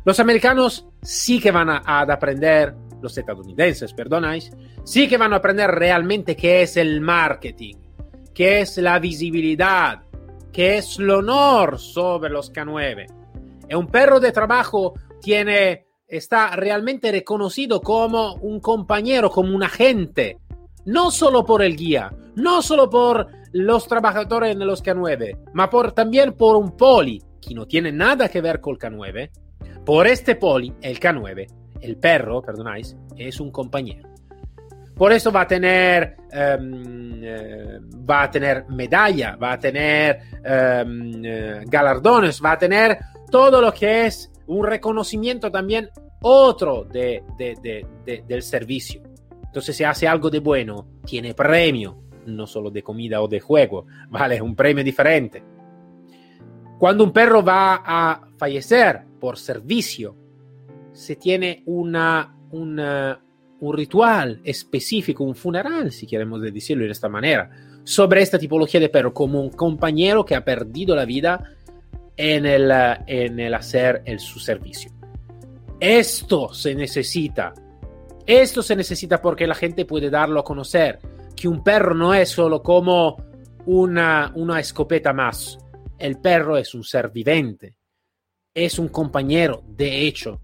Los 0.04 0.20
americanos 0.20 0.88
sí 1.02 1.40
que 1.40 1.52
van 1.52 1.70
a, 1.70 1.82
a 1.86 2.02
aprender, 2.02 2.74
los 3.02 3.18
estadounidenses, 3.18 3.94
perdonáis, 3.94 4.52
sí 4.84 5.08
que 5.08 5.18
van 5.18 5.34
a 5.34 5.38
aprender 5.38 5.70
realmente 5.72 6.36
qué 6.36 6.64
es 6.64 6.78
el 6.78 7.02
marketing 7.02 7.76
que 8.34 8.62
es 8.62 8.78
la 8.78 9.00
visibilidad, 9.00 10.02
que 10.52 10.78
es 10.78 11.00
el 11.00 11.10
honor 11.10 11.80
sobre 11.80 12.30
los 12.30 12.52
K9. 12.52 13.06
Y 13.70 13.74
un 13.74 13.88
perro 13.88 14.20
de 14.20 14.32
trabajo 14.32 14.94
tiene, 15.22 15.86
está 16.08 16.56
realmente 16.56 17.12
reconocido 17.12 17.82
como 17.82 18.36
un 18.36 18.60
compañero, 18.60 19.30
como 19.30 19.56
un 19.56 19.64
agente, 19.64 20.40
no 20.86 21.12
solo 21.12 21.46
por 21.46 21.62
el 21.62 21.76
guía, 21.76 22.14
no 22.36 22.62
solo 22.62 22.90
por 22.90 23.28
los 23.54 23.88
trabajadores 23.88 24.58
de 24.58 24.66
los 24.66 24.84
K9, 24.84 25.52
ma 25.54 25.70
también 25.94 26.34
por 26.34 26.56
un 26.56 26.76
poli, 26.78 27.22
que 27.42 27.54
no 27.54 27.66
tiene 27.66 27.92
nada 27.92 28.30
que 28.30 28.42
ver 28.42 28.62
con 28.62 28.74
el 28.76 28.80
K9. 28.80 29.30
Por 29.86 30.08
este 30.08 30.36
poli, 30.36 30.74
el 30.82 31.00
K9, 31.00 31.48
el 31.82 31.98
perro, 31.98 32.42
perdonáis, 32.42 32.96
es 33.18 33.40
un 33.40 33.52
compañero. 33.52 34.10
Por 34.96 35.12
eso 35.12 35.32
va 35.32 35.42
a 35.42 35.48
tener, 35.48 36.16
um, 36.60 37.24
eh, 37.24 37.80
va 38.08 38.24
a 38.24 38.32
tener 38.32 38.66
medalla, 38.70 39.36
va 39.36 39.54
a 39.54 39.60
tener 39.60 40.20
um, 40.40 41.26
eh, 41.26 41.64
galardones, 41.66 42.40
va 42.44 42.52
a 42.52 42.58
tener 42.60 43.00
todo 43.32 43.62
lo 43.62 43.74
que 43.74 44.06
es 44.06 44.32
un 44.46 44.66
reconocimiento 44.66 45.50
también 45.50 45.90
otro 46.22 46.84
de, 46.84 47.24
del 48.06 48.44
servicio. 48.44 49.02
Entonces, 49.46 49.76
si 49.76 49.84
hace 49.84 50.08
algo 50.08 50.30
de 50.30 50.40
bueno, 50.40 50.88
tiene 51.06 51.34
premio, 51.34 51.98
no 52.26 52.48
solo 52.48 52.70
de 52.70 52.84
comida 52.84 53.22
o 53.22 53.28
de 53.28 53.40
juego, 53.40 53.86
vale, 54.10 54.42
un 54.42 54.56
premio 54.56 54.84
diferente. 54.84 55.44
Cuando 56.80 57.04
un 57.04 57.12
perro 57.12 57.44
va 57.44 57.84
a 57.86 58.28
fallecer 58.38 59.02
por 59.20 59.38
servicio, 59.38 60.16
se 60.92 61.16
tiene 61.16 61.64
una, 61.68 62.36
un 62.52 63.74
ritual 63.74 64.42
específico, 64.44 65.24
un 65.24 65.36
funeral, 65.36 65.92
si 65.92 66.08
queremos 66.08 66.42
decirlo 66.42 66.84
de 66.84 66.92
esta 66.92 67.08
manera, 67.08 67.50
sobre 67.84 68.22
esta 68.22 68.40
tipología 68.40 68.80
de 68.80 68.90
perro, 68.90 69.14
como 69.14 69.42
un 69.42 69.52
compañero 69.52 70.26
que 70.26 70.36
ha 70.36 70.44
perdido 70.44 70.96
la 70.96 71.06
vida 71.06 71.56
en 72.18 72.46
el, 72.46 72.72
en 73.08 73.40
el 73.40 73.54
hacer 73.54 74.02
el, 74.06 74.20
su 74.20 74.40
servicio. 74.40 74.92
Esto 75.80 76.54
se 76.54 76.76
necesita. 76.76 77.54
Esto 78.26 78.62
se 78.62 78.76
necesita 78.76 79.22
porque 79.22 79.48
la 79.48 79.56
gente 79.56 79.86
puede 79.86 80.10
darlo 80.10 80.40
a 80.40 80.44
conocer, 80.44 81.00
que 81.42 81.48
un 81.48 81.64
perro 81.64 81.96
no 81.96 82.14
es 82.14 82.30
solo 82.30 82.62
como 82.62 83.18
una, 83.66 84.32
escopeta 84.60 85.12
más. 85.12 85.58
El 85.98 86.20
perro 86.20 86.56
es 86.56 86.76
un 86.76 86.84
ser 86.84 87.10
vivente, 87.10 87.78
es 88.54 88.78
un 88.78 88.90
compañero, 88.90 89.64
de 89.68 90.06
hecho, 90.06 90.40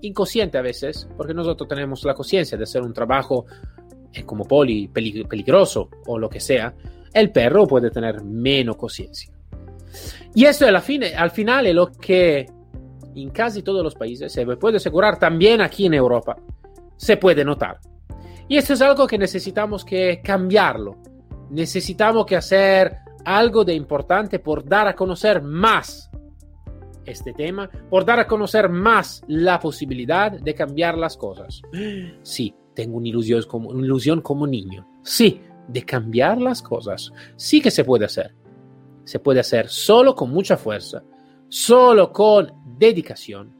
inconsciente 0.00 0.58
a 0.58 0.62
veces, 0.62 1.08
porque 1.16 1.32
nosotros 1.32 1.68
tenemos 1.68 2.02
la 2.02 2.14
conciencia 2.14 2.58
de 2.58 2.64
hacer 2.64 2.82
un 2.82 2.92
trabajo 2.92 3.46
eh, 4.12 4.24
como 4.24 4.44
poli, 4.44 4.88
peligroso 4.88 5.88
o 6.06 6.18
lo 6.18 6.28
que 6.28 6.40
sea, 6.40 6.74
el 7.14 7.30
perro 7.30 7.64
puede 7.68 7.92
tener 7.92 8.24
menos 8.24 8.74
conciencia. 8.74 9.32
Y 10.34 10.44
esto 10.44 10.66
al, 10.66 10.82
fin, 10.82 11.04
al 11.16 11.30
final 11.30 11.68
es 11.68 11.74
lo 11.74 11.92
que 11.92 12.46
en 13.14 13.30
casi 13.30 13.62
todos 13.62 13.84
los 13.84 13.94
países 13.94 14.32
se 14.32 14.44
puede 14.56 14.78
asegurar, 14.78 15.20
también 15.20 15.60
aquí 15.60 15.86
en 15.86 15.94
Europa, 15.94 16.36
se 16.96 17.16
puede 17.16 17.44
notar. 17.44 17.78
Y 18.48 18.56
esto 18.56 18.74
es 18.74 18.82
algo 18.82 19.06
que 19.06 19.18
necesitamos 19.18 19.84
que 19.84 20.20
cambiarlo. 20.22 20.96
Necesitamos 21.50 22.26
que 22.26 22.36
hacer 22.36 22.96
algo 23.24 23.64
de 23.64 23.74
importante 23.74 24.38
por 24.38 24.64
dar 24.64 24.88
a 24.88 24.94
conocer 24.94 25.42
más 25.42 26.10
este 27.04 27.32
tema 27.32 27.68
por 27.90 28.04
dar 28.04 28.20
a 28.20 28.26
conocer 28.26 28.68
más 28.68 29.22
la 29.26 29.58
posibilidad 29.58 30.32
de 30.32 30.54
cambiar 30.54 30.96
las 30.96 31.16
cosas. 31.16 31.62
Sí, 32.22 32.54
tengo 32.74 32.98
una 32.98 33.08
ilusión 33.08 33.42
como, 33.48 33.70
una 33.70 33.84
ilusión 33.84 34.20
como 34.20 34.46
niño. 34.46 34.86
Sí, 35.02 35.40
de 35.68 35.84
cambiar 35.84 36.40
las 36.40 36.62
cosas. 36.62 37.12
Sí 37.36 37.60
que 37.60 37.70
se 37.70 37.84
puede 37.84 38.04
hacer. 38.04 38.34
Se 39.04 39.18
puede 39.18 39.40
hacer 39.40 39.68
solo 39.68 40.14
con 40.14 40.30
mucha 40.30 40.56
fuerza, 40.56 41.02
solo 41.48 42.12
con 42.12 42.52
dedicación, 42.78 43.52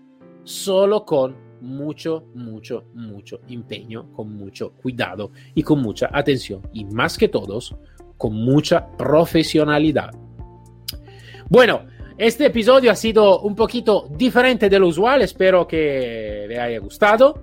solo 0.44 1.04
con 1.04 1.36
mucho, 1.62 2.26
mucho, 2.34 2.84
mucho 2.94 3.40
empeño, 3.48 4.12
con 4.12 4.36
mucho 4.36 4.72
cuidado 4.72 5.30
y 5.54 5.62
con 5.62 5.80
mucha 5.80 6.10
atención. 6.12 6.62
Y 6.72 6.84
más 6.84 7.16
que 7.16 7.28
todos, 7.28 7.74
con 8.18 8.34
mucha 8.34 8.86
profesionalidad. 8.96 10.10
Bueno, 11.48 11.86
este 12.18 12.46
episodio 12.46 12.90
ha 12.90 12.96
sido 12.96 13.40
un 13.40 13.54
poquito 13.54 14.08
diferente 14.10 14.68
de 14.68 14.78
lo 14.78 14.88
usual, 14.88 15.22
espero 15.22 15.66
que 15.66 16.46
le 16.48 16.58
haya 16.58 16.78
gustado, 16.78 17.42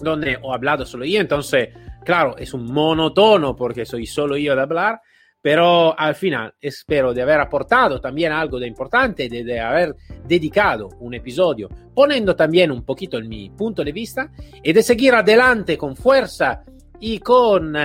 donde 0.00 0.32
he 0.32 0.38
hablado 0.52 0.84
solo 0.84 1.04
yo, 1.04 1.20
entonces, 1.20 1.70
claro, 2.04 2.36
es 2.36 2.52
un 2.54 2.66
monotono 2.72 3.56
porque 3.56 3.84
soy 3.84 4.06
solo 4.06 4.36
yo 4.36 4.54
de 4.54 4.62
hablar, 4.62 5.00
pero 5.46 5.96
al 5.96 6.16
final 6.16 6.52
espero 6.60 7.14
de 7.14 7.22
haber 7.22 7.38
aportado 7.38 8.00
también 8.00 8.32
algo 8.32 8.58
de 8.58 8.66
importante, 8.66 9.28
de, 9.28 9.44
de 9.44 9.60
haber 9.60 9.94
dedicado 10.26 10.88
un 10.98 11.14
episodio, 11.14 11.68
poniendo 11.94 12.34
también 12.34 12.72
un 12.72 12.82
poquito 12.82 13.16
el 13.16 13.28
mi 13.28 13.48
punto 13.50 13.84
de 13.84 13.92
vista 13.92 14.28
y 14.60 14.72
de 14.72 14.82
seguir 14.82 15.14
adelante 15.14 15.78
con 15.78 15.94
fuerza 15.94 16.64
y 16.98 17.20
con, 17.20 17.76
uh, 17.76 17.78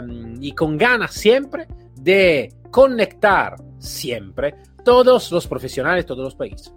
um, 0.00 0.42
y 0.42 0.52
con 0.52 0.78
ganas 0.78 1.12
siempre 1.12 1.66
de 1.94 2.54
conectar 2.70 3.56
siempre 3.78 4.54
todos 4.82 5.30
los 5.30 5.46
profesionales, 5.46 6.06
todos 6.06 6.24
los 6.24 6.34
países. 6.36 6.72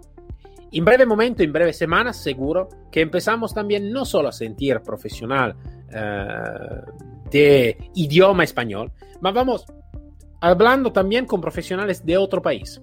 En 0.72 0.84
breve 0.84 1.06
momento, 1.06 1.42
en 1.42 1.54
breves 1.54 1.78
semanas, 1.78 2.18
seguro 2.18 2.68
que 2.90 3.00
empezamos 3.00 3.54
también 3.54 3.90
no 3.90 4.04
solo 4.04 4.28
a 4.28 4.32
sentir 4.32 4.78
profesional 4.82 5.56
uh, 5.88 7.30
de 7.30 7.78
idioma 7.94 8.44
español, 8.44 8.92
mas 9.18 9.32
vamos 9.32 9.64
hablando 10.42 10.92
también 10.92 11.24
con 11.24 11.40
profesionales 11.40 12.04
de 12.04 12.18
otro 12.18 12.42
país. 12.42 12.82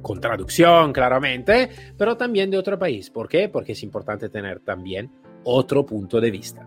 Con 0.00 0.20
traducción, 0.20 0.92
claramente, 0.92 1.68
pero 1.98 2.16
también 2.16 2.50
de 2.50 2.56
otro 2.56 2.78
país. 2.78 3.10
¿Por 3.10 3.28
qué? 3.28 3.48
Porque 3.48 3.72
es 3.72 3.82
importante 3.82 4.28
tener 4.28 4.60
también 4.60 5.10
otro 5.44 5.84
punto 5.84 6.20
de 6.20 6.30
vista. 6.30 6.66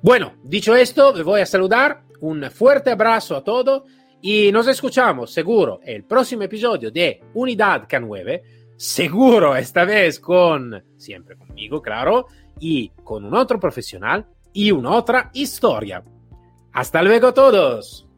Bueno, 0.00 0.34
dicho 0.42 0.74
esto, 0.74 1.12
me 1.12 1.22
voy 1.22 1.40
a 1.42 1.46
saludar. 1.46 2.04
Un 2.20 2.50
fuerte 2.50 2.90
abrazo 2.90 3.36
a 3.36 3.44
todos 3.44 3.82
y 4.22 4.50
nos 4.52 4.66
escuchamos 4.68 5.30
seguro 5.32 5.80
el 5.84 6.04
próximo 6.04 6.44
episodio 6.44 6.90
de 6.90 7.20
Unidad 7.34 7.86
K9 7.86 8.42
seguro 8.76 9.56
esta 9.56 9.84
vez 9.84 10.20
con, 10.20 10.82
siempre 10.96 11.36
conmigo, 11.36 11.82
claro, 11.82 12.26
y 12.60 12.90
con 13.02 13.24
un 13.24 13.34
otro 13.34 13.58
profesional 13.58 14.26
y 14.52 14.70
una 14.70 14.90
otra 14.92 15.30
historia. 15.34 16.02
Hasta 16.72 17.02
luego 17.02 17.34
todos. 17.34 18.08